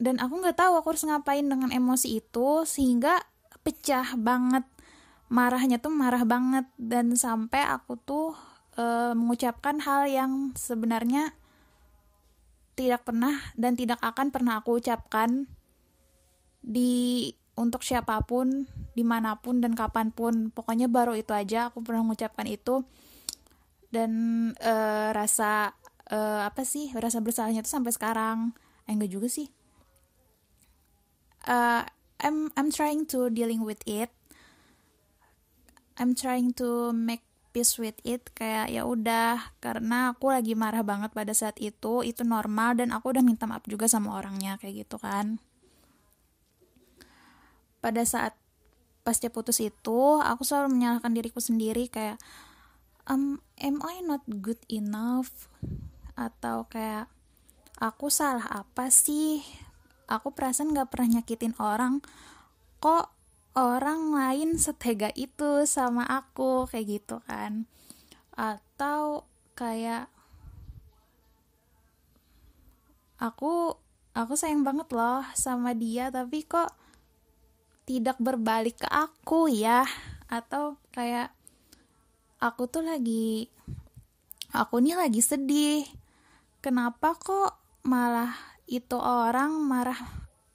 Dan 0.00 0.16
aku 0.16 0.40
nggak 0.40 0.56
tahu 0.56 0.80
aku 0.80 0.96
harus 0.96 1.04
ngapain 1.04 1.44
dengan 1.44 1.68
emosi 1.68 2.24
itu 2.24 2.64
sehingga 2.64 3.20
pecah 3.60 4.16
banget 4.16 4.64
marahnya 5.30 5.78
tuh 5.78 5.94
marah 5.94 6.26
banget. 6.26 6.66
Dan 6.76 7.14
sampai 7.14 7.62
aku 7.64 7.96
tuh 7.96 8.34
e, 8.74 9.14
mengucapkan 9.14 9.78
hal 9.80 10.10
yang 10.10 10.52
sebenarnya 10.58 11.32
tidak 12.74 13.06
pernah 13.06 13.38
dan 13.54 13.78
tidak 13.78 14.02
akan 14.02 14.34
pernah 14.34 14.58
aku 14.60 14.80
ucapkan 14.82 15.46
di 16.60 17.28
untuk 17.58 17.84
siapa 17.84 18.24
pun 18.24 18.64
di 18.96 19.04
mana 19.06 19.38
pun 19.38 19.62
dan 19.62 19.72
kapan 19.78 20.10
pun. 20.10 20.50
Pokoknya 20.50 20.90
baru 20.90 21.16
itu 21.16 21.30
aja 21.32 21.70
aku 21.72 21.80
pernah 21.86 22.04
mengucapkan 22.04 22.44
itu. 22.50 22.82
Dan 23.90 24.12
e, 24.58 24.74
rasa 25.14 25.78
e, 26.10 26.18
apa 26.42 26.66
sih 26.66 26.90
rasa 26.92 27.22
bersalahnya 27.22 27.62
tuh 27.62 27.72
sampai 27.78 27.94
sekarang. 27.94 28.38
Eh, 28.90 28.92
enggak 28.98 29.14
juga 29.14 29.30
sih. 29.30 29.48
Uh, 31.40 31.80
I'm 32.20 32.52
I'm 32.52 32.68
trying 32.68 33.08
to 33.16 33.32
dealing 33.32 33.64
with 33.64 33.80
it 33.88 34.12
I'm 36.00 36.16
trying 36.16 36.56
to 36.56 36.96
make 36.96 37.20
peace 37.52 37.76
with 37.76 38.00
it. 38.08 38.32
Kayak 38.32 38.72
ya 38.72 38.88
udah 38.88 39.52
karena 39.60 40.16
aku 40.16 40.32
lagi 40.32 40.56
marah 40.56 40.80
banget 40.80 41.12
pada 41.12 41.36
saat 41.36 41.60
itu 41.60 42.00
itu 42.00 42.24
normal 42.24 42.80
dan 42.80 42.96
aku 42.96 43.12
udah 43.12 43.20
minta 43.20 43.44
maaf 43.44 43.68
juga 43.68 43.84
sama 43.84 44.16
orangnya 44.16 44.56
kayak 44.56 44.88
gitu 44.88 44.96
kan. 44.96 45.36
Pada 47.84 48.00
saat 48.08 48.32
pasca 49.04 49.28
putus 49.28 49.60
itu 49.60 50.00
aku 50.24 50.40
selalu 50.40 50.80
menyalahkan 50.80 51.12
diriku 51.12 51.44
sendiri 51.44 51.92
kayak 51.92 52.16
um, 53.04 53.44
am 53.60 53.76
I 53.84 54.00
not 54.00 54.24
good 54.40 54.60
enough? 54.72 55.52
Atau 56.16 56.64
kayak 56.72 57.12
aku 57.76 58.08
salah 58.08 58.48
apa 58.48 58.88
sih? 58.88 59.44
Aku 60.10 60.34
perasaan 60.34 60.74
gak 60.74 60.90
pernah 60.90 61.20
nyakitin 61.20 61.54
orang. 61.62 62.02
Kok 62.82 63.19
orang 63.58 64.14
lain 64.14 64.54
setega 64.54 65.10
itu 65.18 65.66
sama 65.66 66.06
aku 66.06 66.70
kayak 66.70 67.00
gitu 67.00 67.18
kan. 67.26 67.66
Atau 68.34 69.26
kayak 69.58 70.06
aku 73.18 73.76
aku 74.14 74.32
sayang 74.38 74.62
banget 74.62 74.88
loh 74.94 75.22
sama 75.36 75.76
dia 75.76 76.08
tapi 76.08 76.46
kok 76.46 76.72
tidak 77.84 78.16
berbalik 78.22 78.78
ke 78.78 78.88
aku 78.88 79.50
ya? 79.50 79.82
Atau 80.30 80.78
kayak 80.94 81.34
aku 82.38 82.70
tuh 82.70 82.86
lagi 82.86 83.50
aku 84.54 84.78
nih 84.78 84.94
lagi 84.94 85.22
sedih. 85.22 85.82
Kenapa 86.62 87.16
kok 87.16 87.56
malah 87.82 88.36
itu 88.70 88.94
orang 88.94 89.56
marah 89.64 89.98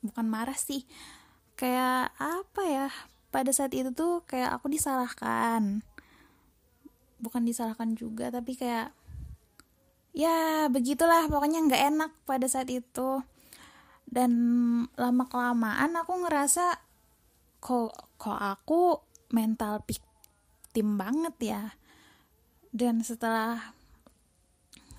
bukan 0.05 0.29
marah 0.29 0.55
sih 0.55 0.85
kayak 1.55 2.11
apa 2.19 2.61
ya 2.67 2.87
pada 3.31 3.51
saat 3.51 3.71
itu 3.75 3.91
tuh 3.91 4.23
kayak 4.27 4.55
aku 4.55 4.71
disalahkan. 4.71 5.83
Bukan 7.19 7.43
disalahkan 7.47 7.95
juga 7.95 8.31
tapi 8.31 8.55
kayak 8.55 8.91
ya 10.15 10.67
begitulah 10.71 11.27
pokoknya 11.27 11.63
nggak 11.67 11.83
enak 11.95 12.11
pada 12.23 12.47
saat 12.47 12.71
itu. 12.71 13.23
Dan 14.05 14.31
lama 14.95 15.25
kelamaan 15.27 15.97
aku 15.97 16.13
ngerasa 16.23 16.79
kok 17.59 17.91
kok 18.15 18.39
aku 18.39 19.01
mental 19.33 19.83
victim 19.83 20.95
banget 20.95 21.35
ya. 21.39 21.63
Dan 22.75 23.03
setelah 23.03 23.75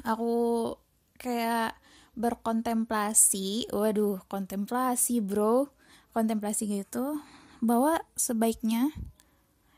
aku 0.05 0.73
kayak 1.21 1.77
berkontemplasi 2.17 3.69
waduh 3.73 4.25
kontemplasi 4.33 5.21
bro 5.21 5.76
kontemplasi 6.17 6.65
gitu 6.65 7.21
bahwa 7.61 8.01
sebaiknya 8.17 8.89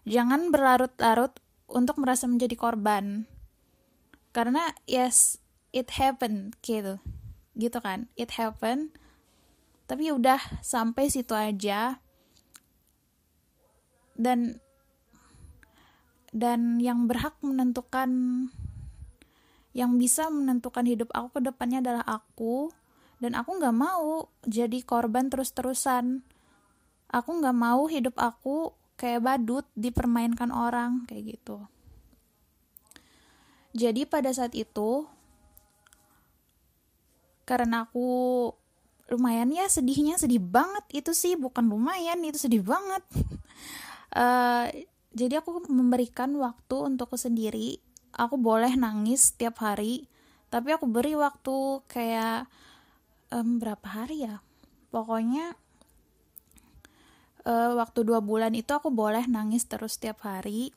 jangan 0.07 0.55
berlarut-larut 0.55 1.35
untuk 1.67 1.99
merasa 1.99 2.31
menjadi 2.31 2.55
korban. 2.55 3.27
Karena 4.31 4.71
yes 4.87 5.43
it 5.75 5.99
happened 5.99 6.55
gitu. 6.63 7.03
Gitu 7.59 7.79
kan? 7.83 8.07
It 8.15 8.39
happened 8.39 8.95
tapi 9.91 10.07
ya 10.07 10.15
udah 10.15 10.39
sampai 10.63 11.11
situ 11.11 11.35
aja. 11.35 11.99
Dan 14.15 14.63
dan 16.31 16.79
yang 16.79 17.11
berhak 17.11 17.35
menentukan 17.41 18.11
yang 19.73 19.97
bisa 19.97 20.29
menentukan 20.29 20.85
hidup 20.85 21.09
aku 21.17 21.41
ke 21.41 21.51
depannya 21.51 21.81
adalah 21.81 22.05
aku 22.05 22.69
dan 23.19 23.35
aku 23.35 23.59
nggak 23.59 23.77
mau 23.77 24.31
jadi 24.47 24.79
korban 24.83 25.31
terus-terusan. 25.31 26.23
Aku 27.09 27.31
nggak 27.41 27.57
mau 27.57 27.89
hidup 27.89 28.15
aku 28.21 28.77
kayak 28.99 29.25
badut 29.25 29.67
dipermainkan 29.75 30.53
orang 30.53 31.09
kayak 31.09 31.39
gitu. 31.39 31.65
Jadi 33.75 34.07
pada 34.07 34.31
saat 34.35 34.55
itu 34.55 35.07
karena 37.49 37.89
aku 37.89 38.09
lumayan 39.09 39.49
ya 39.49 39.65
sedihnya 39.73 40.21
sedih 40.21 40.43
banget 40.43 40.85
itu 40.93 41.17
sih 41.17 41.33
bukan 41.39 41.65
lumayan 41.65 42.21
itu 42.23 42.37
sedih 42.37 42.61
banget. 42.61 43.03
Uh, 44.13 44.69
jadi 45.19 45.41
aku 45.41 45.65
memberikan 45.71 46.35
waktu 46.37 46.75
untukku 46.77 47.17
sendiri. 47.17 47.81
Aku 48.13 48.41
boleh 48.41 48.73
nangis 48.77 49.33
setiap 49.33 49.61
hari 49.65 50.09
tapi 50.49 50.73
aku 50.73 50.89
beri 50.89 51.13
waktu 51.13 51.85
kayak 51.89 52.49
um, 53.33 53.61
berapa 53.61 53.85
hari 53.85 54.29
ya? 54.29 54.41
Pokoknya 54.89 55.57
uh, 57.45 57.77
waktu 57.77 58.05
dua 58.05 58.25
bulan 58.25 58.57
itu 58.57 58.73
aku 58.73 58.89
boleh 58.89 59.25
nangis 59.29 59.65
terus 59.69 59.97
setiap 60.01 60.25
hari. 60.25 60.73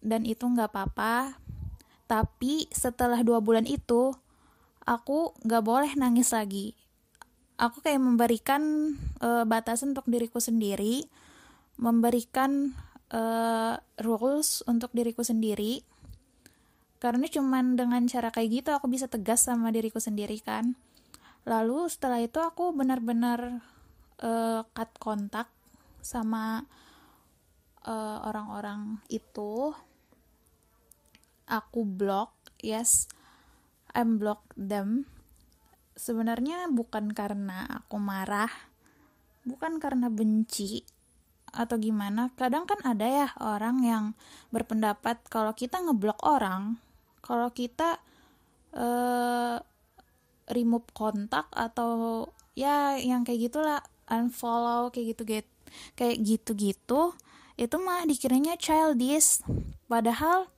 Dan 0.00 0.24
itu 0.24 0.46
nggak 0.46 0.72
apa-apa. 0.72 1.38
Tapi 2.10 2.66
setelah 2.74 3.22
dua 3.22 3.38
bulan 3.38 3.68
itu 3.68 4.10
aku 4.82 5.36
nggak 5.46 5.64
boleh 5.64 5.92
nangis 5.94 6.34
lagi. 6.34 6.74
Aku 7.60 7.84
kayak 7.84 8.00
memberikan 8.00 8.94
uh, 9.20 9.44
batasan 9.44 9.92
untuk 9.92 10.08
diriku 10.08 10.40
sendiri 10.40 11.04
memberikan 11.80 12.76
uh, 13.08 13.80
rules 14.04 14.60
untuk 14.68 14.92
diriku 14.92 15.24
sendiri 15.24 15.80
karena 17.00 17.24
cuman 17.24 17.80
dengan 17.80 18.04
cara 18.04 18.28
kayak 18.28 18.48
gitu 18.60 18.70
aku 18.76 18.86
bisa 18.92 19.08
tegas 19.08 19.48
sama 19.48 19.72
diriku 19.72 19.96
sendiri 19.96 20.36
kan. 20.44 20.76
Lalu 21.48 21.88
setelah 21.88 22.20
itu 22.20 22.36
aku 22.36 22.76
benar-benar 22.76 23.64
uh, 24.20 24.60
cut 24.76 24.92
kontak 25.00 25.48
sama 26.04 26.68
orang-orang 28.28 29.00
uh, 29.00 29.08
itu. 29.08 29.72
Aku 31.48 31.82
block 31.88 32.36
yes 32.60 33.08
I'm 33.96 34.20
block 34.20 34.44
them. 34.54 35.08
Sebenarnya 35.96 36.68
bukan 36.68 37.16
karena 37.16 37.64
aku 37.80 37.96
marah 37.96 38.52
bukan 39.48 39.80
karena 39.80 40.12
benci 40.12 40.84
atau 41.50 41.80
gimana. 41.80 42.30
Kadang 42.36 42.68
kan 42.68 42.78
ada 42.84 43.08
ya 43.08 43.28
orang 43.40 43.82
yang 43.82 44.04
berpendapat 44.54 45.24
kalau 45.32 45.56
kita 45.56 45.80
ngeblok 45.80 46.20
orang 46.22 46.78
kalau 47.22 47.52
kita 47.52 48.00
uh, 48.74 49.56
remove 50.50 50.88
kontak 50.92 51.46
atau 51.54 52.26
ya 52.58 52.98
yang 52.98 53.22
kayak 53.22 53.50
gitulah 53.52 53.80
unfollow 54.10 54.90
kayak 54.90 55.14
gitu 55.14 55.22
get 55.22 55.46
kayak 55.94 56.18
gitu 56.26 56.52
gitu 56.58 57.14
itu 57.60 57.76
mah 57.76 58.08
dikiranya 58.08 58.56
childish. 58.56 59.44
Padahal 59.84 60.48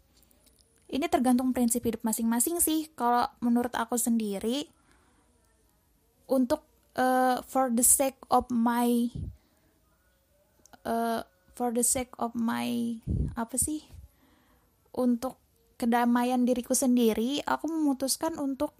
ini 0.87 1.11
tergantung 1.11 1.51
prinsip 1.51 1.83
hidup 1.83 2.07
masing-masing 2.07 2.63
sih. 2.63 2.87
Kalau 2.95 3.27
menurut 3.43 3.75
aku 3.75 3.99
sendiri 3.99 4.71
untuk 6.31 6.63
uh, 6.95 7.43
for 7.43 7.75
the 7.75 7.83
sake 7.83 8.23
of 8.31 8.47
my 8.55 9.11
uh, 10.87 11.27
for 11.59 11.75
the 11.75 11.83
sake 11.83 12.15
of 12.23 12.39
my 12.39 13.03
apa 13.35 13.59
sih? 13.59 13.83
Untuk 14.95 15.42
kedamaian 15.83 16.47
diriku 16.47 16.79
sendiri 16.79 17.43
aku 17.43 17.67
memutuskan 17.67 18.39
untuk 18.39 18.71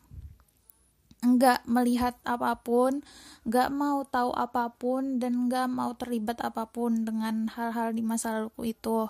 nggak 1.23 1.63
melihat 1.71 2.19
apa 2.27 2.59
pun, 2.59 3.07
nggak 3.47 3.71
mau 3.71 4.03
tahu 4.03 4.35
apa 4.35 4.75
pun, 4.75 5.23
dan 5.23 5.47
nggak 5.47 5.71
mau 5.71 5.95
terlibat 5.95 6.43
apa 6.43 6.67
pun 6.67 7.07
dengan 7.07 7.47
hal-hal 7.47 7.95
di 7.95 8.03
masa 8.03 8.35
laluku 8.35 8.75
itu. 8.75 9.07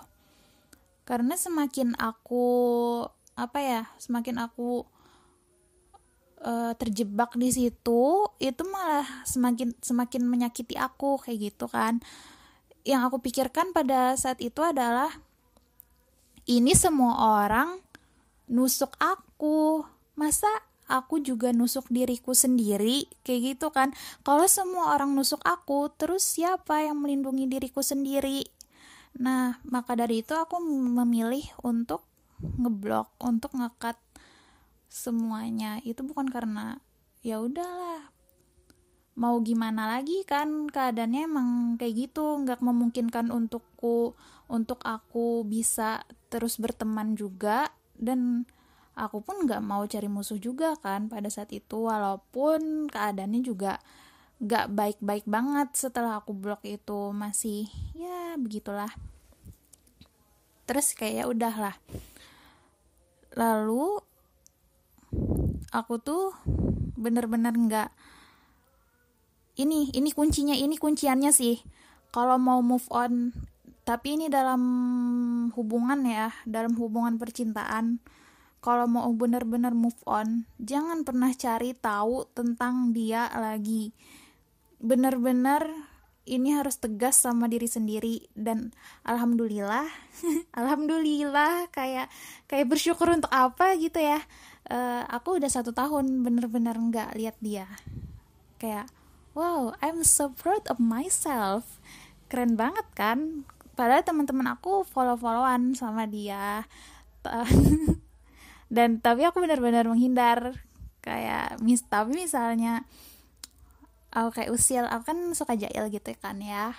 Karena 1.09 1.33
semakin 1.33 1.97
aku 1.97 2.45
apa 3.33 3.59
ya 3.59 3.81
semakin 3.97 4.45
aku 4.45 4.85
uh, 6.45 6.77
terjebak 6.77 7.33
di 7.33 7.49
situ 7.49 8.29
itu 8.37 8.63
malah 8.69 9.25
semakin 9.25 9.73
semakin 9.81 10.21
menyakiti 10.29 10.77
aku 10.77 11.17
kayak 11.17 11.51
gitu 11.51 11.65
kan. 11.65 11.97
Yang 12.85 13.01
aku 13.09 13.17
pikirkan 13.25 13.73
pada 13.73 14.13
saat 14.21 14.37
itu 14.37 14.61
adalah 14.61 15.09
ini 16.49 16.75
semua 16.75 17.39
orang 17.43 17.79
nusuk 18.51 18.95
aku. 18.99 19.87
Masa 20.13 20.47
aku 20.85 21.23
juga 21.23 21.55
nusuk 21.55 21.87
diriku 21.89 22.35
sendiri? 22.35 23.07
Kayak 23.23 23.41
gitu 23.55 23.67
kan. 23.71 23.95
Kalau 24.21 24.45
semua 24.45 24.93
orang 24.93 25.15
nusuk 25.15 25.39
aku 25.47 25.89
terus 25.95 26.23
siapa 26.27 26.83
yang 26.83 26.99
melindungi 26.99 27.47
diriku 27.47 27.79
sendiri? 27.79 28.43
Nah, 29.17 29.61
maka 29.65 29.93
dari 29.93 30.25
itu 30.25 30.33
aku 30.33 30.57
memilih 30.67 31.45
untuk 31.61 32.03
ngeblok, 32.41 33.13
untuk 33.21 33.53
ngekat 33.55 33.95
semuanya. 34.89 35.79
Itu 35.85 36.03
bukan 36.03 36.27
karena 36.27 36.81
ya 37.23 37.39
udahlah 37.39 38.13
mau 39.13 39.37
gimana 39.45 39.85
lagi 39.97 40.25
kan? 40.25 40.67
Keadaannya 40.69 41.21
emang 41.29 41.49
kayak 41.77 42.09
gitu. 42.09 42.41
Nggak 42.41 42.65
memungkinkan 42.65 43.29
untukku 43.29 44.17
untuk 44.49 44.81
aku 44.85 45.45
bisa 45.45 46.05
terus 46.33 46.57
berteman 46.57 47.13
juga 47.13 47.69
dan 47.93 48.49
aku 48.97 49.21
pun 49.21 49.45
nggak 49.45 49.61
mau 49.61 49.85
cari 49.85 50.09
musuh 50.09 50.41
juga 50.41 50.73
kan 50.81 51.05
pada 51.13 51.29
saat 51.29 51.53
itu 51.53 51.85
walaupun 51.85 52.89
keadaannya 52.89 53.45
juga 53.45 53.77
gak 54.43 54.75
baik-baik 54.75 55.23
banget 55.23 55.71
setelah 55.77 56.19
aku 56.19 56.35
blok 56.35 56.65
itu 56.67 57.15
masih 57.15 57.69
ya 57.95 58.35
begitulah. 58.35 58.91
Terus 60.67 60.91
kayak 60.99 61.15
ya 61.15 61.25
udahlah. 61.31 61.75
Lalu 63.39 64.03
aku 65.71 65.95
tuh 66.03 66.35
bener-bener 66.99 67.55
nggak 67.55 67.89
ini 69.63 69.93
ini 69.95 70.09
kuncinya 70.11 70.57
ini 70.57 70.75
kunciannya 70.75 71.31
sih. 71.31 71.63
Kalau 72.11 72.35
mau 72.35 72.59
move 72.59 72.85
on 72.91 73.31
tapi 73.83 74.15
ini 74.15 74.31
dalam 74.31 74.63
hubungan 75.51 76.07
ya 76.07 76.31
dalam 76.47 76.75
hubungan 76.79 77.19
percintaan 77.19 77.99
kalau 78.63 78.87
mau 78.87 79.11
bener-bener 79.11 79.75
move 79.75 79.99
on 80.07 80.47
jangan 80.55 81.03
pernah 81.03 81.35
cari 81.35 81.75
tahu 81.75 82.23
tentang 82.31 82.95
dia 82.95 83.27
lagi. 83.35 83.91
Bener-bener 84.79 85.67
ini 86.23 86.55
harus 86.55 86.79
tegas 86.79 87.19
sama 87.19 87.51
diri 87.51 87.67
sendiri 87.67 88.31
dan 88.31 88.71
alhamdulillah 89.03 89.83
alhamdulillah 90.59 91.67
kayak 91.75 92.07
kayak 92.47 92.71
bersyukur 92.71 93.11
untuk 93.11 93.31
apa 93.35 93.75
gitu 93.75 93.99
ya. 93.99 94.23
Uh, 94.63 95.03
aku 95.11 95.43
udah 95.43 95.51
satu 95.51 95.75
tahun 95.75 96.23
bener-bener 96.23 96.79
nggak 96.79 97.19
lihat 97.19 97.35
dia. 97.43 97.67
Kayak 98.63 98.87
wow 99.35 99.75
I'm 99.83 100.07
so 100.07 100.31
proud 100.31 100.63
of 100.71 100.79
myself. 100.79 101.83
Keren 102.31 102.55
banget 102.55 102.87
kan 102.95 103.43
padahal 103.73 104.05
teman-teman 104.05 104.53
aku 104.53 104.85
follow-followan 104.85 105.73
sama 105.73 106.05
dia. 106.05 106.65
Dan 108.75 108.99
tapi 108.99 109.25
aku 109.25 109.41
benar-benar 109.43 109.85
menghindar. 109.85 110.65
Kayak 111.03 111.59
mis 111.59 111.83
tapi 111.83 112.15
misalnya 112.15 112.87
aku 114.15 114.39
kayak 114.39 114.55
usil 114.55 114.87
aku 114.87 115.03
kan 115.11 115.19
suka 115.35 115.59
jail 115.59 115.91
gitu 115.91 116.15
kan 116.17 116.39
ya. 116.39 116.71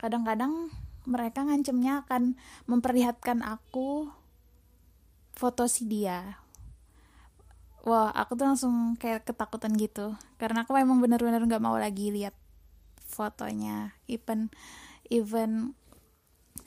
Kadang-kadang 0.00 0.72
mereka 1.04 1.44
ngancemnya 1.44 2.06
akan 2.06 2.38
memperlihatkan 2.70 3.42
aku 3.44 4.08
foto 5.36 5.66
si 5.68 5.84
dia. 5.84 6.38
Wah 7.82 8.14
aku 8.14 8.38
tuh 8.38 8.46
langsung 8.46 8.94
kayak 8.96 9.26
ketakutan 9.26 9.74
gitu. 9.74 10.14
Karena 10.38 10.62
aku 10.62 10.72
memang 10.78 11.02
benar-benar 11.02 11.42
nggak 11.42 11.62
mau 11.62 11.74
lagi 11.74 12.14
lihat 12.14 12.32
fotonya. 13.10 13.98
Even 14.06 14.48
even 15.10 15.76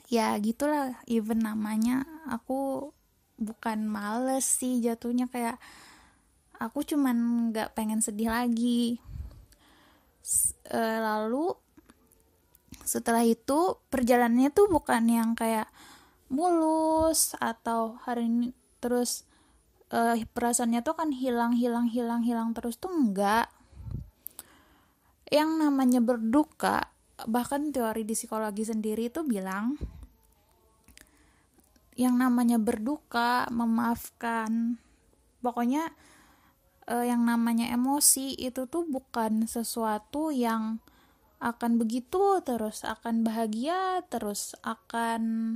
ya 0.10 0.38
gitulah 0.38 1.02
even 1.10 1.42
namanya 1.42 2.06
aku 2.30 2.92
bukan 3.36 3.90
males 3.90 4.46
sih 4.48 4.80
jatuhnya 4.80 5.28
kayak 5.28 5.60
aku 6.56 6.88
cuman 6.88 7.50
nggak 7.52 7.76
pengen 7.76 8.00
sedih 8.00 8.32
lagi. 8.32 8.98
E, 10.66 10.80
lalu 10.80 11.52
setelah 12.86 13.26
itu 13.26 13.82
perjalanannya 13.90 14.54
tuh 14.54 14.70
bukan 14.70 15.04
yang 15.10 15.34
kayak 15.34 15.68
mulus 16.30 17.38
atau 17.38 17.98
hari 18.02 18.30
ini 18.30 18.50
terus 18.82 19.26
uh, 19.94 20.18
perasaannya 20.34 20.82
tuh 20.82 20.98
kan 20.98 21.10
hilang 21.14 21.54
hilang 21.54 21.90
hilang 21.90 22.22
hilang 22.26 22.54
terus 22.54 22.78
tuh 22.78 22.94
enggak 22.94 23.50
yang 25.30 25.58
namanya 25.58 26.02
berduka 26.02 26.90
bahkan 27.24 27.72
teori 27.72 28.04
di 28.04 28.12
psikologi 28.12 28.68
sendiri 28.68 29.08
itu 29.08 29.24
bilang 29.24 29.80
yang 31.96 32.20
namanya 32.20 32.60
berduka 32.60 33.48
memaafkan 33.48 34.76
pokoknya 35.40 35.96
uh, 36.92 37.06
yang 37.08 37.24
namanya 37.24 37.72
emosi 37.72 38.36
itu 38.36 38.68
tuh 38.68 38.84
bukan 38.84 39.48
sesuatu 39.48 40.36
yang 40.36 40.84
akan 41.40 41.80
begitu 41.80 42.44
terus 42.44 42.84
akan 42.84 43.24
bahagia 43.24 44.04
terus 44.12 44.60
akan 44.64 45.56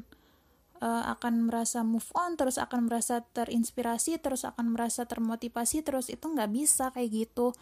uh, 0.80 1.04
akan 1.16 1.48
merasa 1.48 1.84
move 1.84 2.08
on 2.16 2.36
terus 2.40 2.60
akan 2.60 2.88
merasa 2.88 3.24
terinspirasi 3.36 4.20
terus 4.20 4.44
akan 4.48 4.76
merasa 4.76 5.04
termotivasi 5.08 5.84
terus 5.84 6.08
itu 6.12 6.24
nggak 6.24 6.52
bisa 6.52 6.92
kayak 6.96 7.28
gitu. 7.28 7.56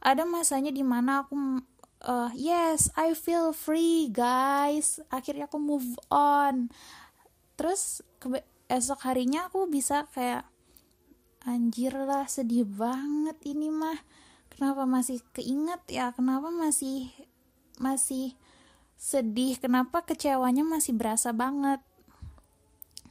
Ada 0.00 0.24
masanya 0.24 0.72
di 0.72 0.80
mana 0.80 1.28
aku 1.28 1.36
uh, 2.04 2.32
yes 2.32 2.88
I 2.96 3.12
feel 3.12 3.52
free 3.52 4.08
guys. 4.08 5.00
Akhirnya 5.12 5.48
aku 5.48 5.60
move 5.60 5.96
on. 6.12 6.72
Terus 7.56 8.00
esok 8.70 9.04
harinya 9.04 9.50
aku 9.50 9.68
bisa 9.68 10.08
kayak 10.12 10.48
anjir 11.44 11.92
lah 11.92 12.28
sedih 12.28 12.64
banget 12.68 13.36
ini 13.44 13.68
mah. 13.72 14.00
Kenapa 14.52 14.84
masih 14.84 15.24
keinget 15.32 15.80
ya? 15.88 16.12
Kenapa 16.12 16.52
masih 16.52 17.08
masih 17.80 18.36
sedih? 19.00 19.56
Kenapa 19.56 20.04
kecewanya 20.04 20.64
masih 20.64 20.96
berasa 20.96 21.32
banget? 21.32 21.80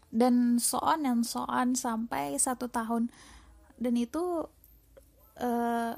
Dan 0.09 0.57
so 0.57 0.81
on 0.81 1.05
and 1.05 1.25
so 1.25 1.45
on 1.45 1.73
sampai 1.77 2.37
satu 2.37 2.69
tahun. 2.69 3.13
Dan 3.77 3.97
itu 3.97 4.45
uh, 5.37 5.93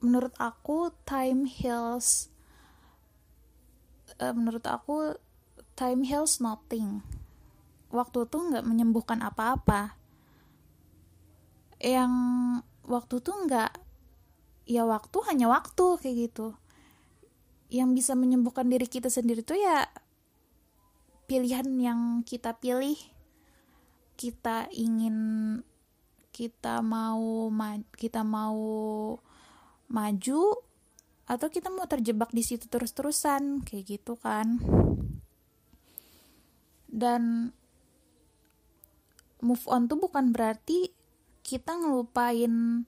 menurut 0.00 0.32
aku 0.36 0.92
time 1.08 1.48
heals 1.48 2.28
uh, 4.20 4.34
menurut 4.34 4.64
aku 4.64 5.16
time 5.76 6.02
heals 6.06 6.40
nothing. 6.40 7.04
Waktu 7.92 8.26
tuh 8.26 8.40
nggak 8.52 8.66
menyembuhkan 8.66 9.22
apa-apa. 9.22 9.94
Yang 11.78 12.12
waktu 12.86 13.14
tuh 13.20 13.36
nggak 13.46 13.72
ya 14.66 14.82
waktu 14.82 15.18
hanya 15.30 15.46
waktu 15.52 15.86
kayak 16.00 16.16
gitu. 16.30 16.56
Yang 17.68 17.88
bisa 18.02 18.12
menyembuhkan 18.14 18.66
diri 18.66 18.86
kita 18.86 19.10
sendiri 19.10 19.42
tuh 19.42 19.58
ya 19.58 19.86
pilihan 21.28 21.66
yang 21.78 22.00
kita 22.24 22.56
pilih. 22.56 22.98
Kita 24.16 24.72
ingin 24.72 25.60
kita 26.32 26.80
mau 26.80 27.52
kita 27.96 28.24
mau 28.24 28.56
maju 29.86 30.66
atau 31.26 31.48
kita 31.50 31.70
mau 31.74 31.90
terjebak 31.90 32.30
di 32.30 32.42
situ 32.46 32.70
terus-terusan 32.70 33.66
kayak 33.66 33.98
gitu 33.98 34.14
kan. 34.14 34.62
Dan 36.86 37.50
move 39.42 39.66
on 39.66 39.90
tuh 39.90 39.98
bukan 39.98 40.30
berarti 40.30 40.94
kita 41.42 41.74
ngelupain 41.74 42.86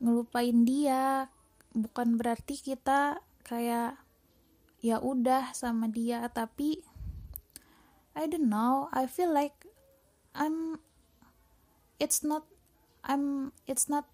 ngelupain 0.00 0.58
dia. 0.64 1.28
Bukan 1.76 2.16
berarti 2.16 2.56
kita 2.56 3.20
kayak 3.44 4.00
ya 4.80 4.96
udah 5.00 5.52
sama 5.52 5.92
dia 5.92 6.24
tapi 6.32 6.80
I 8.16 8.24
don't 8.24 8.48
know. 8.48 8.88
I 8.96 9.04
feel 9.04 9.28
like 9.28 9.68
I'm 10.32 10.80
it's 12.00 12.24
not 12.24 12.48
I'm 13.04 13.52
it's 13.68 13.92
not 13.92 14.08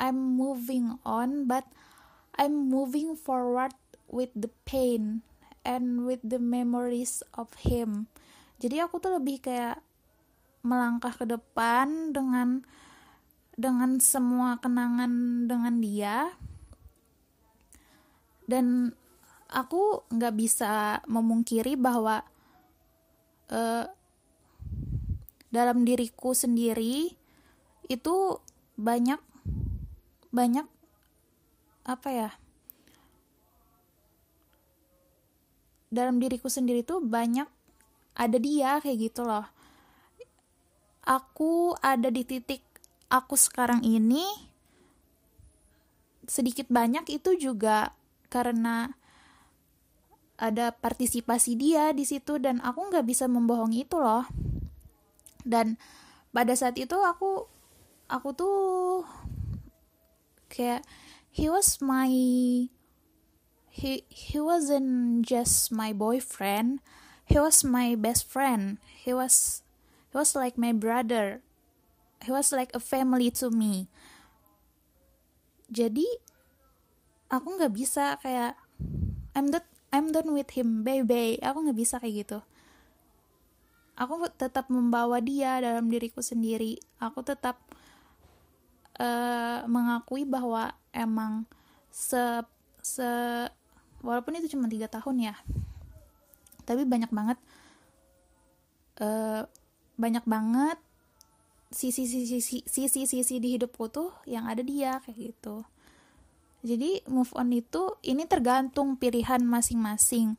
I'm 0.00 0.36
moving 0.38 0.96
on 1.02 1.50
but 1.50 1.68
I'm 2.36 2.72
moving 2.72 3.16
forward 3.16 3.76
with 4.08 4.32
the 4.32 4.48
pain 4.64 5.24
and 5.64 6.04
with 6.08 6.20
the 6.24 6.40
memories 6.40 7.20
of 7.36 7.52
him. 7.62 8.08
Jadi 8.62 8.78
aku 8.78 9.02
tuh 9.02 9.18
lebih 9.18 9.42
kayak 9.42 9.82
melangkah 10.62 11.10
ke 11.10 11.26
depan 11.26 12.14
dengan 12.14 12.62
dengan 13.58 13.98
semua 13.98 14.58
kenangan 14.62 15.44
dengan 15.50 15.74
dia. 15.82 16.30
Dan 18.46 18.94
aku 19.52 20.06
nggak 20.08 20.34
bisa 20.34 21.04
memungkiri 21.06 21.76
bahwa 21.76 22.24
uh, 23.52 23.84
dalam 25.52 25.84
diriku 25.84 26.32
sendiri 26.32 27.12
itu 27.86 28.16
banyak 28.80 29.20
banyak 30.32 30.64
apa 31.84 32.08
ya 32.08 32.30
dalam 35.92 36.16
diriku 36.16 36.48
sendiri 36.48 36.80
tuh 36.80 37.04
banyak 37.04 37.44
ada 38.16 38.36
dia 38.40 38.80
kayak 38.80 39.12
gitu 39.12 39.28
loh. 39.28 39.44
Aku 41.04 41.76
ada 41.84 42.08
di 42.08 42.24
titik 42.24 42.64
aku 43.12 43.36
sekarang 43.36 43.84
ini 43.84 44.24
sedikit 46.24 46.64
banyak 46.72 47.04
itu 47.12 47.36
juga 47.36 47.92
karena 48.32 48.96
ada 50.40 50.72
partisipasi 50.72 51.60
dia 51.60 51.92
di 51.92 52.08
situ 52.08 52.40
dan 52.40 52.64
aku 52.64 52.88
nggak 52.88 53.04
bisa 53.04 53.28
membohongi 53.28 53.84
itu 53.84 54.00
loh. 54.00 54.24
Dan 55.44 55.76
pada 56.32 56.56
saat 56.56 56.78
itu 56.80 56.96
aku 56.96 57.44
aku 58.08 58.28
tuh 58.32 58.56
kayak 60.52 60.84
he 61.32 61.48
was 61.48 61.80
my 61.80 62.12
he 63.72 64.04
he 64.12 64.36
wasn't 64.36 65.24
just 65.24 65.72
my 65.72 65.96
boyfriend 65.96 66.84
he 67.32 67.40
was 67.40 67.64
my 67.64 67.96
best 67.96 68.28
friend. 68.28 68.76
He 68.84 69.16
was 69.16 69.64
he 70.12 70.20
was 70.20 70.36
like 70.36 70.60
my 70.60 70.76
brother. 70.76 71.40
He 72.20 72.28
was 72.28 72.52
like 72.52 72.68
a 72.76 72.82
family 72.82 73.32
to 73.40 73.48
me. 73.48 73.88
Jadi 75.72 76.04
aku 77.32 77.56
nggak 77.56 77.72
bisa 77.72 78.20
kayak 78.20 78.60
I'm 79.32 79.48
the 79.48 79.64
I'm 79.88 80.12
done 80.12 80.36
with 80.36 80.52
him 80.52 80.84
baby 80.84 81.40
aku 81.40 81.64
nggak 81.64 81.78
bisa 81.80 81.96
kayak 81.96 82.28
gitu. 82.28 82.38
Aku 83.96 84.28
tetap 84.36 84.68
membawa 84.68 85.24
dia 85.24 85.56
dalam 85.64 85.88
diriku 85.88 86.20
sendiri. 86.20 86.76
Aku 87.00 87.24
tetap 87.24 87.60
uh, 89.02 89.66
mengakui 89.66 90.22
bahwa 90.22 90.70
emang 90.94 91.42
se 91.90 92.46
se 92.78 93.10
walaupun 94.06 94.38
itu 94.38 94.54
cuma 94.54 94.70
tiga 94.70 94.86
tahun 94.86 95.32
ya 95.32 95.34
tapi 96.62 96.86
banyak 96.86 97.10
banget 97.10 97.38
uh, 99.02 99.42
banyak 99.98 100.22
banget 100.22 100.78
sisi 101.74 102.06
sisi 102.06 102.38
sisi 102.38 102.62
sisi 102.62 103.02
sisi 103.02 103.34
di 103.42 103.58
hidupku 103.58 103.90
tuh 103.90 104.14
yang 104.30 104.46
ada 104.46 104.62
dia 104.62 105.02
kayak 105.02 105.34
gitu 105.34 105.66
jadi 106.62 107.02
move 107.10 107.34
on 107.34 107.50
itu 107.50 107.98
ini 108.06 108.22
tergantung 108.30 108.94
pilihan 108.94 109.42
masing-masing. 109.42 110.38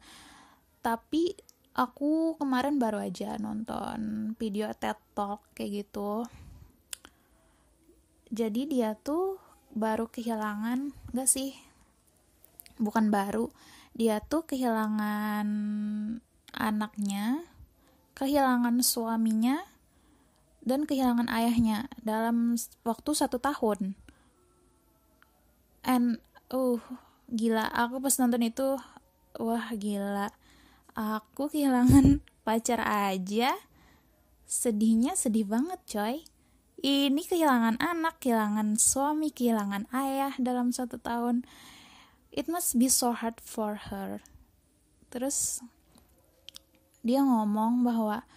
Tapi 0.80 1.36
aku 1.76 2.40
kemarin 2.40 2.80
baru 2.80 3.04
aja 3.04 3.36
nonton 3.36 4.32
video 4.40 4.72
TED 4.72 4.96
Talk 5.12 5.44
kayak 5.52 5.84
gitu. 5.84 6.24
Jadi 8.34 8.66
dia 8.66 8.98
tuh 8.98 9.38
baru 9.78 10.10
kehilangan, 10.10 10.90
enggak 11.14 11.30
sih? 11.30 11.54
Bukan 12.82 13.14
baru. 13.14 13.54
Dia 13.94 14.26
tuh 14.26 14.42
kehilangan 14.50 15.46
anaknya, 16.50 17.46
kehilangan 18.18 18.82
suaminya, 18.82 19.62
dan 20.66 20.90
kehilangan 20.90 21.30
ayahnya 21.30 21.86
dalam 22.02 22.58
waktu 22.82 23.12
satu 23.14 23.38
tahun. 23.38 23.94
And 25.86 26.18
uh 26.50 26.82
gila. 27.30 27.70
Aku 27.70 28.02
pas 28.02 28.18
nonton 28.18 28.50
itu 28.50 28.82
wah 29.38 29.68
gila. 29.78 30.34
Aku 30.98 31.54
kehilangan 31.54 32.18
pacar 32.50 32.82
aja. 32.82 33.54
Sedihnya 34.50 35.14
sedih 35.14 35.46
banget 35.46 35.78
coy 35.86 36.33
ini 36.84 37.24
kehilangan 37.24 37.80
anak 37.80 38.20
kehilangan 38.20 38.76
suami 38.76 39.32
kehilangan 39.32 39.88
ayah 39.96 40.36
dalam 40.36 40.76
satu 40.76 41.00
tahun. 41.00 41.48
It 42.36 42.52
must 42.52 42.76
be 42.76 42.92
so 42.92 43.16
hard 43.16 43.40
for 43.40 43.80
her. 43.88 44.20
Terus 45.08 45.64
dia 47.00 47.24
ngomong 47.24 47.88
bahwa 47.88 48.28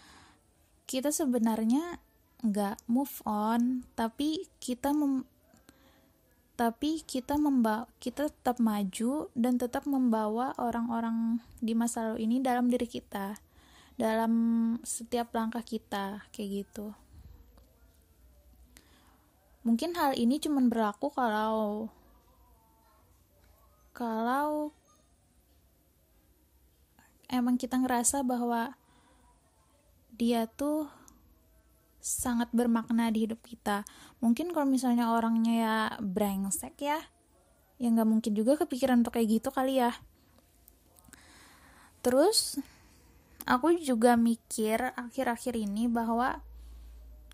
kita 0.87 1.11
sebenarnya 1.11 1.99
nggak 2.47 2.87
move 2.87 3.19
on 3.27 3.83
tapi 3.99 4.47
kita 4.63 4.95
mem 4.95 5.27
tapi 6.57 7.05
kita 7.05 7.37
membawa 7.37 7.91
kita 7.99 8.31
tetap 8.33 8.63
maju 8.63 9.29
dan 9.37 9.61
tetap 9.61 9.85
membawa 9.85 10.57
orang-orang 10.57 11.43
di 11.61 11.77
masa 11.77 12.11
lalu 12.11 12.25
ini 12.25 12.37
dalam 12.41 12.71
diri 12.71 12.89
kita 12.89 13.37
dalam 13.99 14.33
setiap 14.81 15.33
langkah 15.37 15.61
kita 15.61 16.25
kayak 16.33 16.65
gitu 16.65 16.97
mungkin 19.67 19.99
hal 19.99 20.15
ini 20.15 20.39
cuma 20.39 20.63
berlaku 20.63 21.11
kalau 21.11 21.91
kalau 23.91 24.71
emang 27.27 27.59
kita 27.59 27.75
ngerasa 27.75 28.23
bahwa 28.23 28.79
dia 30.15 30.47
tuh 30.47 30.87
sangat 31.99 32.47
bermakna 32.55 33.11
di 33.11 33.27
hidup 33.27 33.43
kita. 33.43 33.83
Mungkin 34.23 34.55
kalau 34.55 34.71
misalnya 34.71 35.11
orangnya 35.11 35.55
ya 35.59 35.77
brengsek 35.99 36.79
ya 36.79 37.03
ya 37.77 37.93
nggak 37.93 38.09
mungkin 38.09 38.33
juga 38.33 38.57
kepikiran 38.63 39.03
untuk 39.03 39.19
kayak 39.19 39.43
gitu 39.43 39.49
kali 39.51 39.83
ya. 39.83 39.93
Terus 42.07 42.63
aku 43.45 43.75
juga 43.83 44.15
mikir 44.15 44.95
akhir-akhir 44.95 45.59
ini 45.59 45.91
bahwa 45.91 46.41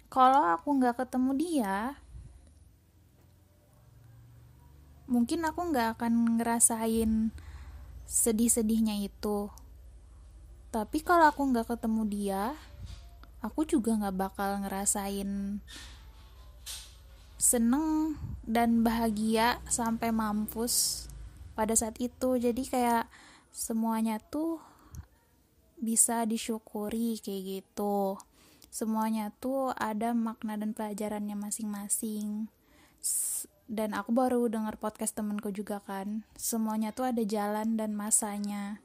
kalau 0.08 0.48
aku 0.48 0.80
nggak 0.80 1.04
ketemu 1.04 1.30
dia 1.36 1.76
mungkin 5.12 5.44
aku 5.44 5.60
nggak 5.68 6.00
akan 6.00 6.40
ngerasain 6.40 7.28
sedih-sedihnya 8.08 9.04
itu. 9.04 9.52
Tapi 10.72 11.04
kalau 11.04 11.28
aku 11.28 11.52
nggak 11.52 11.76
ketemu 11.76 12.02
dia 12.08 12.44
aku 13.44 13.66
juga 13.68 13.98
nggak 13.98 14.16
bakal 14.16 14.64
ngerasain 14.64 15.60
seneng 17.42 18.14
dan 18.46 18.86
bahagia 18.86 19.58
sampai 19.66 20.14
mampus 20.14 21.06
pada 21.52 21.74
saat 21.74 21.98
itu. 22.00 22.38
Jadi 22.38 22.64
kayak 22.64 23.10
semuanya 23.52 24.22
tuh 24.22 24.62
bisa 25.82 26.22
disyukuri 26.24 27.18
kayak 27.18 27.42
gitu. 27.60 28.16
Semuanya 28.72 29.34
tuh 29.36 29.74
ada 29.76 30.16
makna 30.16 30.56
dan 30.56 30.72
pelajarannya 30.72 31.36
masing-masing 31.36 32.48
dan 33.70 33.94
aku 33.94 34.10
baru 34.10 34.50
dengar 34.50 34.76
podcast 34.76 35.14
temenku 35.14 35.54
juga 35.54 35.78
kan. 35.82 36.26
Semuanya 36.34 36.90
tuh 36.90 37.08
ada 37.08 37.22
jalan 37.22 37.78
dan 37.78 37.94
masanya. 37.94 38.82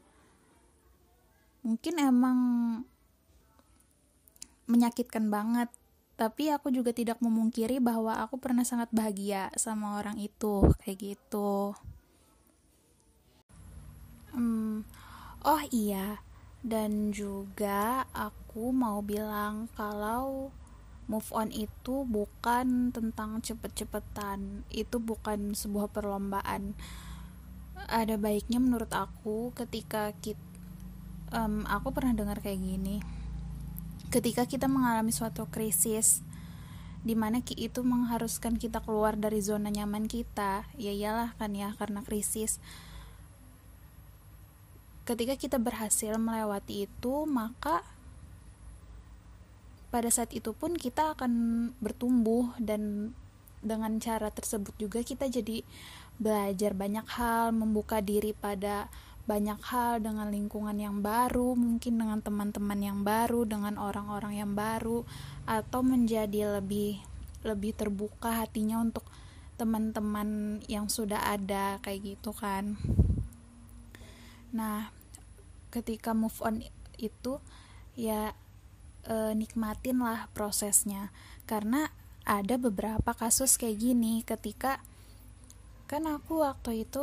Mungkin 1.66 1.96
emang 2.00 2.40
menyakitkan 4.70 5.28
banget. 5.28 5.72
Tapi 6.18 6.50
aku 6.50 6.74
juga 6.74 6.90
tidak 6.96 7.22
memungkiri 7.22 7.78
bahwa 7.78 8.18
aku 8.18 8.42
pernah 8.42 8.66
sangat 8.66 8.90
bahagia 8.90 9.54
sama 9.54 10.02
orang 10.02 10.18
itu. 10.18 10.66
Kayak 10.82 10.98
gitu. 11.14 11.78
Hmm, 14.34 14.82
oh 15.46 15.62
iya. 15.70 16.22
Dan 16.62 17.14
juga 17.14 18.06
aku 18.18 18.74
mau 18.74 19.06
bilang 19.06 19.70
kalau 19.78 20.50
move 21.08 21.28
on 21.32 21.50
itu 21.56 22.04
bukan 22.04 22.92
tentang 22.92 23.40
cepet-cepetan. 23.40 24.68
Itu 24.72 25.00
bukan 25.00 25.56
sebuah 25.56 25.90
perlombaan. 25.92 26.76
Ada 27.88 28.20
baiknya 28.20 28.60
menurut 28.60 28.92
aku 28.92 29.56
ketika 29.56 30.12
kita 30.20 30.48
um, 31.32 31.64
aku 31.68 31.92
pernah 31.96 32.14
dengar 32.16 32.40
kayak 32.40 32.60
gini. 32.60 33.00
Ketika 34.08 34.48
kita 34.48 34.72
mengalami 34.72 35.12
suatu 35.12 35.48
krisis 35.52 36.24
di 37.04 37.16
mana 37.16 37.40
itu 37.40 37.80
mengharuskan 37.88 38.60
kita 38.60 38.84
keluar 38.84 39.16
dari 39.16 39.40
zona 39.40 39.72
nyaman 39.72 40.12
kita. 40.12 40.68
Ya 40.76 40.92
iyalah 40.92 41.36
kan 41.40 41.56
ya 41.56 41.76
karena 41.76 42.04
krisis. 42.04 42.60
Ketika 45.08 45.40
kita 45.40 45.56
berhasil 45.56 46.20
melewati 46.20 46.84
itu 46.92 47.24
maka 47.24 47.88
pada 49.88 50.12
saat 50.12 50.36
itu 50.36 50.52
pun 50.52 50.76
kita 50.76 51.16
akan 51.16 51.32
bertumbuh 51.80 52.56
dan 52.60 53.14
dengan 53.64 53.98
cara 53.98 54.30
tersebut 54.30 54.76
juga 54.78 55.02
kita 55.02 55.28
jadi 55.28 55.66
belajar 56.18 56.74
banyak 56.74 57.08
hal 57.08 57.54
membuka 57.54 58.02
diri 58.02 58.34
pada 58.34 58.90
banyak 59.28 59.60
hal 59.60 60.00
dengan 60.00 60.32
lingkungan 60.32 60.80
yang 60.80 61.04
baru, 61.04 61.52
mungkin 61.52 62.00
dengan 62.00 62.24
teman-teman 62.24 62.80
yang 62.80 63.04
baru, 63.04 63.44
dengan 63.44 63.76
orang-orang 63.76 64.40
yang 64.40 64.56
baru 64.56 65.04
atau 65.44 65.84
menjadi 65.84 66.58
lebih 66.58 67.04
lebih 67.44 67.76
terbuka 67.76 68.32
hatinya 68.40 68.80
untuk 68.80 69.04
teman-teman 69.60 70.62
yang 70.72 70.88
sudah 70.88 71.28
ada 71.28 71.76
kayak 71.84 72.16
gitu 72.16 72.32
kan. 72.32 72.80
Nah, 74.56 74.96
ketika 75.76 76.16
move 76.16 76.40
on 76.40 76.64
itu 76.96 77.44
ya 78.00 78.32
e, 79.08 79.34
nikmatin 79.34 80.04
lah 80.04 80.28
prosesnya. 80.36 81.10
Karena 81.48 81.88
ada 82.28 82.60
beberapa 82.60 83.16
kasus 83.16 83.56
kayak 83.56 83.80
gini 83.80 84.20
ketika 84.28 84.84
kan 85.88 86.04
aku 86.04 86.44
waktu 86.44 86.84
itu 86.84 87.00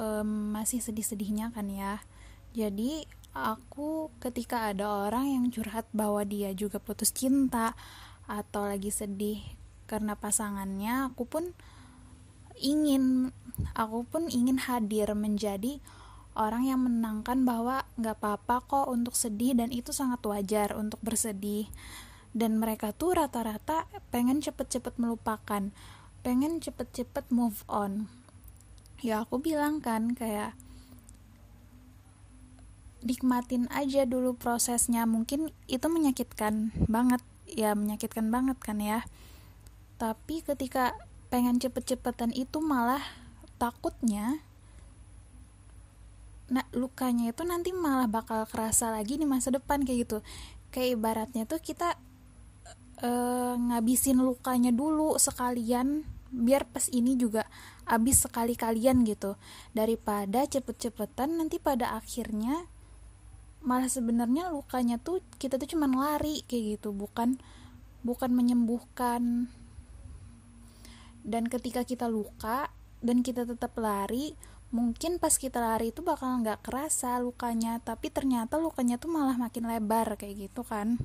um, 0.00 0.56
masih 0.56 0.80
sedih-sedihnya 0.80 1.52
kan 1.52 1.68
ya. 1.68 2.00
Jadi 2.56 3.04
aku 3.36 4.08
ketika 4.24 4.72
ada 4.72 5.04
orang 5.04 5.28
yang 5.28 5.44
curhat 5.52 5.84
bahwa 5.92 6.24
dia 6.24 6.56
juga 6.56 6.80
putus 6.80 7.12
cinta 7.12 7.76
atau 8.24 8.64
lagi 8.64 8.88
sedih 8.88 9.44
karena 9.84 10.16
pasangannya 10.16 11.12
aku 11.12 11.28
pun 11.28 11.44
ingin 12.56 13.34
aku 13.76 14.08
pun 14.08 14.32
ingin 14.32 14.56
hadir 14.56 15.12
menjadi 15.12 15.82
orang 16.34 16.66
yang 16.66 16.82
menangkan 16.82 17.46
bahwa 17.46 17.86
nggak 17.98 18.18
apa-apa 18.18 18.66
kok 18.66 18.86
untuk 18.90 19.14
sedih 19.14 19.54
dan 19.54 19.70
itu 19.70 19.94
sangat 19.94 20.22
wajar 20.26 20.74
untuk 20.74 20.98
bersedih. 21.02 21.70
Dan 22.34 22.58
mereka 22.58 22.90
tuh 22.90 23.14
rata-rata 23.14 23.86
pengen 24.10 24.42
cepet-cepet 24.42 24.98
melupakan 24.98 25.70
pengen 26.24 26.56
cepet-cepet 26.58 27.28
move 27.28 27.62
on. 27.68 28.08
Ya 29.04 29.22
aku 29.22 29.44
bilang 29.44 29.84
kan 29.84 30.16
kayak 30.16 30.56
nikmatin 33.04 33.68
aja 33.68 34.08
dulu 34.08 34.32
prosesnya. 34.32 35.04
Mungkin 35.04 35.52
itu 35.68 35.86
menyakitkan 35.92 36.72
banget. 36.88 37.20
Ya 37.44 37.76
menyakitkan 37.76 38.32
banget 38.32 38.56
kan 38.64 38.80
ya. 38.80 39.04
Tapi 40.00 40.40
ketika 40.40 40.96
pengen 41.28 41.60
cepet-cepetan 41.60 42.32
itu 42.32 42.64
malah 42.64 43.04
takutnya 43.60 44.40
nah 46.52 46.64
lukanya 46.76 47.32
itu 47.32 47.40
nanti 47.46 47.72
malah 47.72 48.04
bakal 48.04 48.44
kerasa 48.44 48.92
lagi 48.92 49.16
di 49.16 49.24
masa 49.24 49.48
depan 49.54 49.80
kayak 49.84 49.98
gitu. 50.08 50.18
Kayak 50.68 51.00
ibaratnya 51.00 51.42
tuh 51.48 51.62
kita 51.62 51.96
uh, 53.00 53.54
ngabisin 53.56 54.20
lukanya 54.20 54.74
dulu 54.74 55.16
sekalian 55.16 56.04
biar 56.34 56.66
pas 56.66 56.90
ini 56.90 57.14
juga 57.14 57.46
abis 57.86 58.26
sekali 58.26 58.58
kalian 58.58 59.06
gitu. 59.06 59.38
Daripada 59.72 60.44
cepet-cepetan 60.44 61.38
nanti 61.38 61.62
pada 61.62 61.94
akhirnya 61.94 62.66
malah 63.64 63.88
sebenarnya 63.88 64.52
lukanya 64.52 65.00
tuh 65.00 65.24
kita 65.40 65.56
tuh 65.56 65.78
cuman 65.78 65.96
lari 65.96 66.44
kayak 66.44 66.78
gitu. 66.80 66.92
Bukan 66.92 67.40
bukan 68.04 68.30
menyembuhkan. 68.36 69.48
Dan 71.24 71.48
ketika 71.48 71.88
kita 71.88 72.04
luka 72.04 72.68
dan 73.00 73.24
kita 73.24 73.48
tetap 73.48 73.72
lari 73.80 74.36
mungkin 74.74 75.22
pas 75.22 75.38
kita 75.38 75.62
lari 75.62 75.94
itu 75.94 76.02
bakal 76.02 76.42
nggak 76.42 76.66
kerasa 76.66 77.14
lukanya 77.22 77.78
tapi 77.78 78.10
ternyata 78.10 78.58
lukanya 78.58 78.98
tuh 78.98 79.14
malah 79.14 79.38
makin 79.38 79.70
lebar 79.70 80.18
kayak 80.18 80.50
gitu 80.50 80.66
kan 80.66 80.98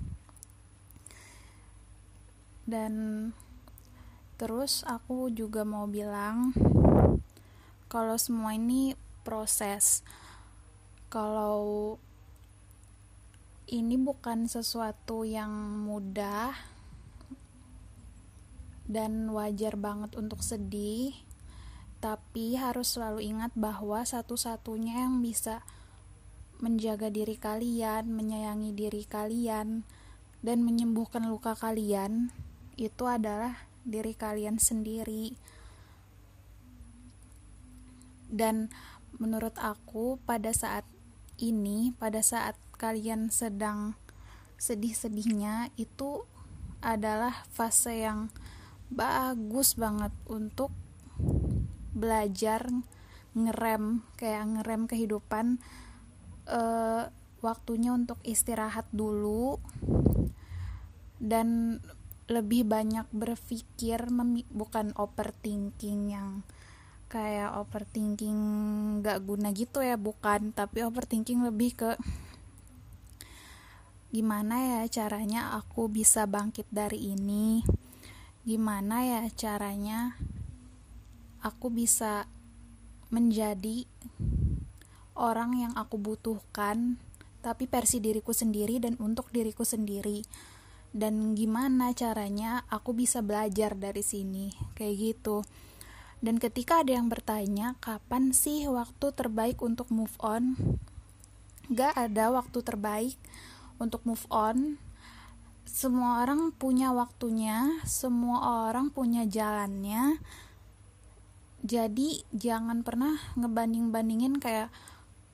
dan 2.66 2.94
Terus 4.40 4.88
aku 4.88 5.28
juga 5.36 5.68
mau 5.68 5.84
bilang 5.84 6.56
kalau 7.92 8.16
semua 8.16 8.56
ini 8.56 8.96
proses. 9.28 10.00
Kalau 11.12 12.00
ini 13.68 14.00
bukan 14.00 14.48
sesuatu 14.48 15.28
yang 15.28 15.52
mudah 15.84 16.56
dan 18.88 19.28
wajar 19.36 19.76
banget 19.76 20.16
untuk 20.16 20.40
sedih, 20.40 21.12
tapi 22.00 22.56
harus 22.56 22.96
selalu 22.96 23.28
ingat 23.36 23.52
bahwa 23.56 24.04
satu-satunya 24.04 25.04
yang 25.08 25.20
bisa 25.20 25.64
menjaga 26.60 27.08
diri 27.08 27.40
kalian, 27.40 28.12
menyayangi 28.12 28.76
diri 28.76 29.04
kalian, 29.08 29.88
dan 30.40 30.58
menyembuhkan 30.64 31.28
luka 31.28 31.56
kalian 31.56 32.32
itu 32.80 33.04
adalah 33.08 33.68
diri 33.84 34.16
kalian 34.16 34.60
sendiri. 34.60 35.36
Dan 38.32 38.72
menurut 39.20 39.56
aku 39.60 40.20
pada 40.24 40.56
saat 40.56 40.88
ini 41.40 41.96
pada 41.96 42.20
saat 42.20 42.60
kalian 42.76 43.32
sedang 43.32 43.96
sedih-sedihnya 44.60 45.72
itu 45.80 46.28
adalah 46.84 47.48
fase 47.52 48.04
yang 48.04 48.32
bagus 48.92 49.76
banget 49.76 50.12
untuk 50.28 50.72
belajar 51.94 52.68
ngerem 53.38 54.02
kayak 54.18 54.46
ngerem 54.58 54.90
kehidupan 54.90 55.62
uh, 56.50 57.08
waktunya 57.40 57.96
untuk 57.96 58.20
istirahat 58.26 58.90
dulu 58.92 59.62
dan 61.20 61.80
lebih 62.30 62.68
banyak 62.68 63.10
berpikir 63.10 64.06
bukan 64.54 64.94
overthinking 64.96 66.14
yang 66.14 66.46
kayak 67.10 67.58
overthinking 67.58 68.38
gak 69.02 69.26
guna 69.26 69.50
gitu 69.50 69.82
ya 69.82 69.98
bukan 69.98 70.54
tapi 70.54 70.86
overthinking 70.86 71.42
lebih 71.42 71.74
ke 71.74 71.92
gimana 74.14 74.58
ya 74.62 74.82
caranya 74.90 75.58
aku 75.58 75.90
bisa 75.90 76.30
bangkit 76.30 76.70
dari 76.70 77.14
ini 77.14 77.66
gimana 78.46 79.06
ya 79.06 79.22
caranya 79.34 80.18
aku 81.40 81.72
bisa 81.72 82.28
menjadi 83.10 83.90
orang 85.18 85.58
yang 85.58 85.74
aku 85.76 86.00
butuhkan 86.00 87.02
tapi 87.40 87.72
versi 87.72 88.04
diriku 88.04 88.36
sendiri 88.36 88.84
dan 88.84 89.00
untuk 89.00 89.32
diriku 89.32 89.64
sendiri. 89.64 90.24
Dan 90.90 91.38
gimana 91.38 91.94
caranya 91.94 92.66
aku 92.68 92.98
bisa 92.98 93.22
belajar 93.22 93.78
dari 93.78 94.02
sini? 94.02 94.50
Kayak 94.74 94.96
gitu. 94.98 95.46
Dan 96.20 96.36
ketika 96.36 96.84
ada 96.84 97.00
yang 97.00 97.08
bertanya 97.08 97.80
kapan 97.80 98.36
sih 98.36 98.68
waktu 98.68 99.16
terbaik 99.16 99.62
untuk 99.64 99.88
move 99.94 100.12
on? 100.20 100.58
Gak 101.72 101.96
ada 101.96 102.34
waktu 102.34 102.60
terbaik 102.60 103.16
untuk 103.80 104.04
move 104.04 104.26
on. 104.28 104.76
Semua 105.64 106.26
orang 106.26 106.52
punya 106.52 106.92
waktunya 106.92 107.80
semua 107.86 108.68
orang 108.68 108.90
punya 108.90 109.24
jalannya 109.30 110.18
jadi 111.60 112.24
jangan 112.32 112.88
pernah 112.88 113.20
ngebanding-bandingin 113.36 114.40
kayak 114.40 114.72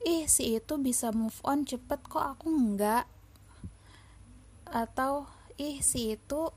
ih 0.02 0.26
si 0.26 0.58
itu 0.58 0.74
bisa 0.78 1.14
move 1.14 1.38
on 1.46 1.62
cepet 1.62 2.02
kok 2.06 2.22
aku 2.38 2.50
enggak? 2.50 3.06
Atau 4.66 5.30
ih 5.54 5.78
si 5.82 6.18
itu 6.18 6.50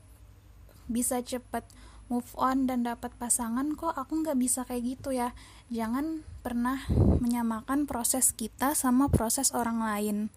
bisa 0.90 1.22
cepet 1.22 1.62
move 2.10 2.34
on 2.34 2.66
dan 2.66 2.82
dapat 2.82 3.14
pasangan 3.14 3.78
kok 3.78 3.94
aku 3.94 4.26
nggak 4.26 4.38
bisa 4.38 4.66
kayak 4.66 4.98
gitu 4.98 5.14
ya. 5.14 5.30
Jangan 5.70 6.26
pernah 6.42 6.82
menyamakan 7.22 7.86
proses 7.86 8.34
kita 8.34 8.74
sama 8.74 9.06
proses 9.06 9.54
orang 9.54 9.78
lain. 9.78 10.34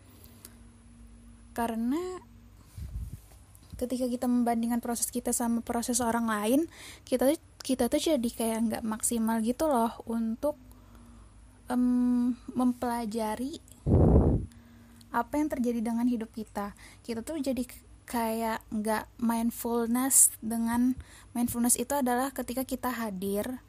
Karena 1.58 2.22
ketika 3.82 4.06
kita 4.06 4.30
membandingkan 4.30 4.80
proses 4.80 5.10
kita 5.10 5.34
sama 5.34 5.66
proses 5.66 5.98
orang 6.00 6.30
lain 6.30 6.70
kita 7.04 7.34
kita 7.64 7.88
tuh 7.88 7.98
jadi 7.98 8.30
kayak 8.30 8.60
nggak 8.68 8.84
maksimal 8.84 9.40
gitu 9.40 9.72
loh 9.72 9.96
untuk 10.04 10.60
um, 11.72 12.36
mempelajari 12.52 13.64
apa 15.14 15.34
yang 15.40 15.48
terjadi 15.48 15.80
dengan 15.80 16.04
hidup 16.10 16.36
kita. 16.36 16.76
Kita 17.06 17.24
tuh 17.24 17.40
jadi 17.40 17.64
kayak 18.04 18.68
nggak 18.68 19.08
mindfulness 19.16 20.36
dengan 20.44 21.00
mindfulness 21.32 21.80
itu 21.80 21.96
adalah 21.96 22.36
ketika 22.36 22.68
kita 22.68 22.92
hadir 22.92 23.64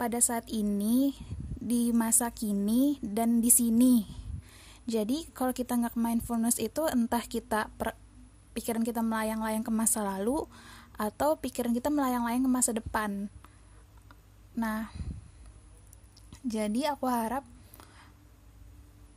pada 0.00 0.18
saat 0.24 0.48
ini 0.48 1.12
di 1.60 1.92
masa 1.92 2.32
kini 2.32 2.96
dan 3.04 3.44
di 3.44 3.52
sini. 3.52 4.08
Jadi 4.88 5.30
kalau 5.30 5.52
kita 5.52 5.76
nggak 5.78 5.94
mindfulness 5.94 6.58
itu 6.58 6.88
entah 6.88 7.22
kita 7.22 7.70
per, 7.76 7.94
pikiran 8.56 8.82
kita 8.82 9.04
melayang-layang 9.04 9.62
ke 9.62 9.70
masa 9.70 10.02
lalu 10.02 10.48
atau 11.02 11.34
pikiran 11.34 11.74
kita 11.74 11.90
melayang-layang 11.90 12.46
ke 12.46 12.50
masa 12.50 12.70
depan. 12.70 13.26
Nah 14.54 14.94
jadi 16.46 16.94
aku 16.94 17.10
harap 17.10 17.42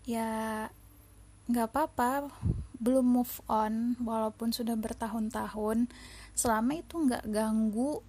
ya 0.10 0.66
nggak 1.46 1.70
apa-apa 1.70 2.30
belum 2.82 3.06
move 3.06 3.38
on 3.46 3.98
walaupun 4.02 4.50
sudah 4.50 4.74
bertahun-tahun 4.78 5.90
selama 6.34 6.82
itu 6.82 7.06
nggak 7.06 7.26
ganggu 7.30 8.02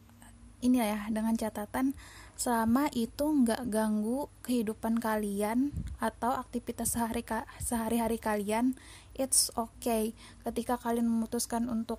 ini 0.64 0.80
ya 0.80 1.08
dengan 1.12 1.36
catatan 1.36 1.92
selama 2.36 2.92
itu 2.92 3.24
nggak 3.24 3.68
ganggu 3.72 4.28
kehidupan 4.44 5.00
kalian 5.00 5.72
atau 6.00 6.36
aktivitas 6.36 6.96
sehari 6.96 7.24
sehari-hari 7.60 8.20
kalian 8.20 8.76
it's 9.16 9.48
okay. 9.56 10.12
Ketika 10.44 10.76
kalian 10.76 11.08
memutuskan 11.08 11.72
untuk 11.72 11.98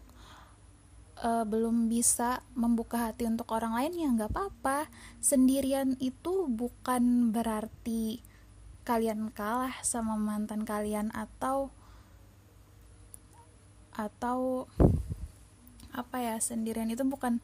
uh, 1.23 1.45
belum 1.45 1.89
bisa 1.89 2.45
membuka 2.53 3.09
hati 3.09 3.25
untuk 3.25 3.49
orang 3.53 3.73
lain 3.77 3.93
ya 3.97 4.09
nggak 4.13 4.31
apa-apa. 4.33 4.89
Sendirian 5.21 5.97
itu 5.97 6.45
bukan 6.49 7.33
berarti 7.33 8.21
kalian 8.87 9.33
kalah 9.35 9.75
sama 9.83 10.15
mantan 10.15 10.63
kalian 10.63 11.11
atau 11.11 11.73
atau 13.97 14.69
apa 15.91 16.17
ya 16.21 16.37
sendirian 16.37 16.87
itu 16.93 17.01
bukan 17.01 17.41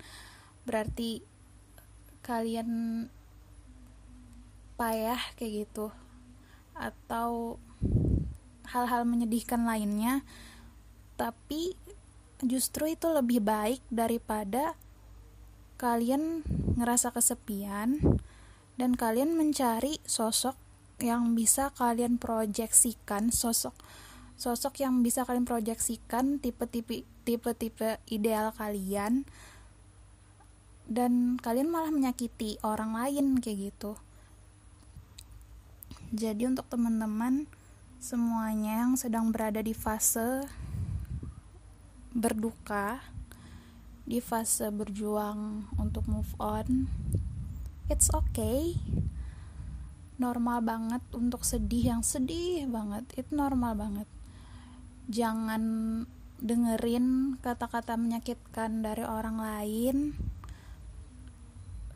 berarti 0.70 1.26
kalian 2.22 3.06
payah 4.78 5.20
kayak 5.36 5.68
gitu. 5.68 5.90
Atau 6.74 7.62
hal-hal 8.70 9.06
menyedihkan 9.06 9.66
lainnya. 9.66 10.26
Tapi 11.14 11.78
justru 12.46 12.94
itu 12.94 13.10
lebih 13.10 13.44
baik 13.44 13.80
daripada 13.88 14.76
kalian 15.80 16.44
ngerasa 16.80 17.12
kesepian 17.12 18.00
dan 18.80 18.92
kalian 18.96 19.36
mencari 19.36 20.00
sosok 20.08 20.56
yang 21.04 21.36
bisa 21.36 21.74
kalian 21.76 22.16
proyeksikan 22.22 23.34
sosok 23.34 23.76
sosok 24.44 24.82
yang 24.82 25.06
bisa 25.06 25.24
kalian 25.24 25.46
proyeksikan 25.46 26.42
tipe-tipe 26.42 27.06
tipe-tipe 27.24 28.02
ideal 28.12 28.52
kalian. 28.52 29.24
Dan 30.84 31.40
kalian 31.40 31.72
malah 31.72 31.96
menyakiti 31.96 32.60
orang 32.60 32.92
lain 32.92 33.40
kayak 33.40 33.72
gitu. 33.72 33.96
Jadi 36.12 36.44
untuk 36.46 36.68
teman-teman 36.68 37.48
semuanya 38.04 38.84
yang 38.86 39.00
sedang 39.00 39.32
berada 39.32 39.64
di 39.64 39.72
fase 39.72 40.44
berduka 42.13 43.02
di 44.08 44.21
fase 44.21 44.69
berjuang 44.69 45.69
untuk 45.78 46.06
move 46.08 46.34
on 46.38 46.88
it's 47.91 48.08
okay. 48.13 48.80
Normal 50.17 50.63
banget 50.63 51.04
untuk 51.12 51.43
sedih 51.43 51.97
yang 51.97 52.02
sedih 52.06 52.69
banget 52.69 53.04
itu 53.17 53.34
normal 53.34 53.76
banget. 53.76 54.10
Jangan 55.12 55.63
dengerin 56.39 57.38
kata-kata 57.43 57.99
menyakitkan 57.99 58.86
dari 58.86 59.04
orang 59.04 59.38
lain. 59.41 59.97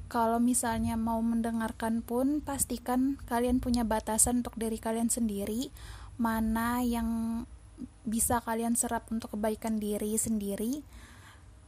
Kalau 0.08 0.40
misalnya 0.40 0.96
mau 0.96 1.20
mendengarkan 1.20 2.00
pun 2.00 2.40
pastikan 2.40 3.20
kalian 3.28 3.60
punya 3.60 3.84
batasan 3.84 4.46
untuk 4.46 4.56
diri 4.56 4.80
kalian 4.80 5.12
sendiri. 5.12 5.70
Mana 6.18 6.82
yang 6.82 7.44
bisa 8.08 8.40
kalian 8.42 8.74
serap 8.74 9.10
untuk 9.12 9.36
kebaikan 9.36 9.78
diri 9.78 10.16
sendiri 10.18 10.82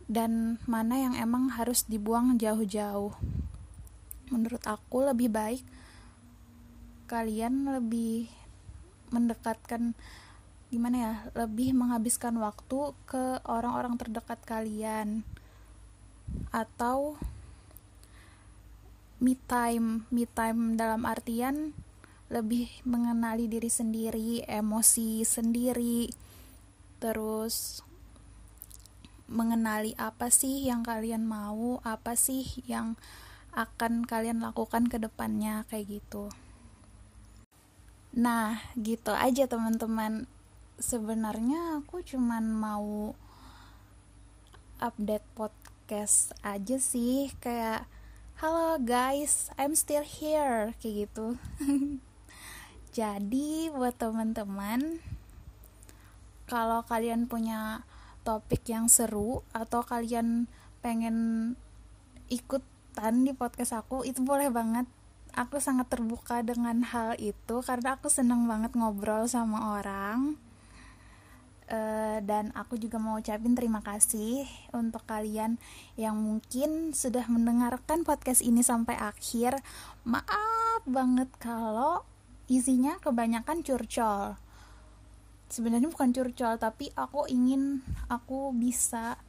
dan 0.10 0.58
mana 0.66 0.98
yang 0.98 1.14
emang 1.14 1.54
harus 1.54 1.86
dibuang 1.86 2.40
jauh-jauh. 2.42 3.14
Menurut 4.34 4.64
aku 4.66 5.06
lebih 5.06 5.30
baik 5.30 5.62
kalian 7.10 7.66
lebih 7.74 8.30
mendekatkan 9.10 9.98
gimana 10.70 10.98
ya, 10.98 11.14
lebih 11.34 11.74
menghabiskan 11.74 12.38
waktu 12.38 12.94
ke 13.10 13.42
orang-orang 13.50 13.98
terdekat 13.98 14.38
kalian 14.46 15.26
atau 16.54 17.18
me 19.18 19.34
time, 19.50 20.06
me 20.14 20.30
time 20.30 20.78
dalam 20.78 21.10
artian 21.10 21.74
lebih 22.30 22.70
mengenali 22.86 23.50
diri 23.50 23.70
sendiri, 23.70 24.46
emosi 24.46 25.26
sendiri, 25.26 26.14
terus 27.02 27.82
mengenali 29.30 29.98
apa 29.98 30.30
sih 30.30 30.66
yang 30.66 30.86
kalian 30.86 31.26
mau, 31.26 31.82
apa 31.86 32.14
sih 32.14 32.46
yang 32.70 32.98
akan 33.54 34.06
kalian 34.06 34.46
lakukan 34.46 34.86
ke 34.86 35.02
depannya 35.02 35.66
kayak 35.70 36.02
gitu. 36.02 36.30
Nah, 38.14 38.62
gitu 38.78 39.14
aja 39.14 39.46
teman-teman. 39.46 40.26
sebenarnya 40.80 41.84
aku 41.84 42.00
cuman 42.08 42.56
mau 42.56 43.12
update 44.80 45.28
podcast 45.36 46.32
aja 46.40 46.80
sih 46.80 47.36
kayak 47.44 47.84
halo 48.40 48.80
guys 48.80 49.52
I'm 49.60 49.76
still 49.76 50.08
here 50.08 50.72
kayak 50.80 51.12
gitu 51.12 51.36
jadi 52.90 53.70
buat 53.70 53.94
teman-teman 53.96 54.98
kalau 56.50 56.82
kalian 56.82 57.30
punya 57.30 57.86
topik 58.26 58.66
yang 58.66 58.90
seru 58.90 59.46
atau 59.54 59.86
kalian 59.86 60.50
pengen 60.82 61.54
ikutan 62.30 63.26
di 63.26 63.34
podcast 63.38 63.78
aku 63.78 64.02
itu 64.06 64.26
boleh 64.26 64.50
banget. 64.50 64.90
Aku 65.38 65.62
sangat 65.62 65.94
terbuka 65.94 66.42
dengan 66.42 66.82
hal 66.82 67.14
itu 67.22 67.62
karena 67.62 68.02
aku 68.02 68.10
seneng 68.10 68.50
banget 68.50 68.74
ngobrol 68.74 69.30
sama 69.30 69.78
orang. 69.78 70.36
Uh, 71.70 72.18
dan 72.26 72.50
aku 72.58 72.82
juga 72.82 72.98
mau 72.98 73.22
ucapin 73.22 73.54
terima 73.54 73.86
kasih 73.86 74.50
untuk 74.74 75.06
kalian 75.06 75.62
yang 76.02 76.18
mungkin 76.18 76.98
sudah 76.98 77.30
mendengarkan 77.30 78.02
podcast 78.02 78.42
ini 78.42 78.66
sampai 78.66 78.98
akhir. 78.98 79.62
Maaf 80.02 80.82
banget 80.90 81.30
kalau 81.38 82.02
isinya 82.50 82.98
kebanyakan 83.00 83.62
curcol 83.62 84.36
sebenarnya 85.50 85.90
bukan 85.90 86.12
curcol 86.12 86.58
tapi 86.58 86.90
aku 86.98 87.30
ingin 87.30 87.86
aku 88.10 88.52
bisa 88.52 89.22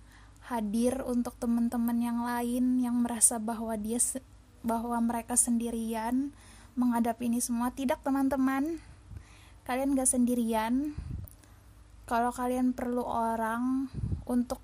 hadir 0.50 1.04
untuk 1.06 1.38
teman-teman 1.38 2.00
yang 2.00 2.24
lain 2.26 2.82
yang 2.82 2.98
merasa 3.04 3.38
bahwa 3.38 3.76
dia 3.78 4.02
bahwa 4.60 4.98
mereka 5.00 5.38
sendirian 5.38 6.34
menghadapi 6.78 7.28
ini 7.28 7.40
semua. 7.42 7.72
Tidak, 7.72 8.00
teman-teman, 8.00 8.78
kalian 9.68 9.96
gak 9.96 10.10
sendirian. 10.10 10.96
Kalau 12.08 12.34
kalian 12.34 12.74
perlu 12.74 13.06
orang 13.06 13.86
untuk 14.26 14.58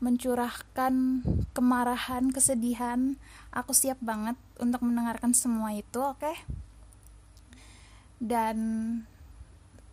mencurahkan 0.00 1.24
kemarahan, 1.52 2.32
kesedihan, 2.32 3.16
aku 3.52 3.72
siap 3.72 4.00
banget 4.00 4.36
untuk 4.60 4.84
mendengarkan 4.84 5.32
semua 5.32 5.72
itu, 5.76 6.00
oke? 6.00 6.20
Okay? 6.20 6.36
Dan 8.20 8.56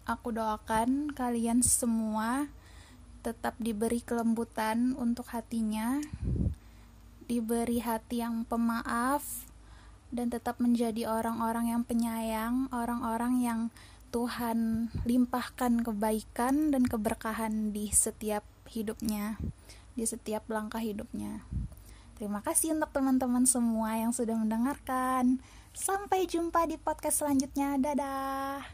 aku 0.04 0.36
doakan 0.36 1.16
kalian 1.16 1.64
semua 1.64 2.52
tetap 3.24 3.56
diberi 3.60 4.04
kelembutan 4.04 4.96
untuk 4.96 5.32
hatinya, 5.32 6.00
diberi 7.28 7.80
hati 7.84 8.24
yang 8.24 8.44
pemaaf, 8.48 9.48
dan 10.12 10.32
tetap 10.32 10.64
menjadi 10.64 11.12
orang-orang 11.12 11.76
yang 11.76 11.84
penyayang, 11.84 12.72
orang-orang 12.72 13.44
yang 13.44 13.60
Tuhan 14.16 14.88
limpahkan 15.04 15.84
kebaikan 15.84 16.72
dan 16.72 16.88
keberkahan 16.88 17.76
di 17.76 17.92
setiap 17.92 18.48
hidupnya, 18.72 19.36
di 20.00 20.08
setiap 20.08 20.48
langkah 20.48 20.80
hidupnya. 20.80 21.44
Terima 22.16 22.40
kasih 22.40 22.74
untuk 22.74 22.90
teman-teman 22.96 23.44
semua 23.46 24.00
yang 24.00 24.16
sudah 24.16 24.40
mendengarkan. 24.40 25.44
Sampai 25.78 26.26
jumpa 26.26 26.66
di 26.66 26.74
podcast 26.82 27.22
selanjutnya. 27.22 27.78
Dadah. 27.78 28.66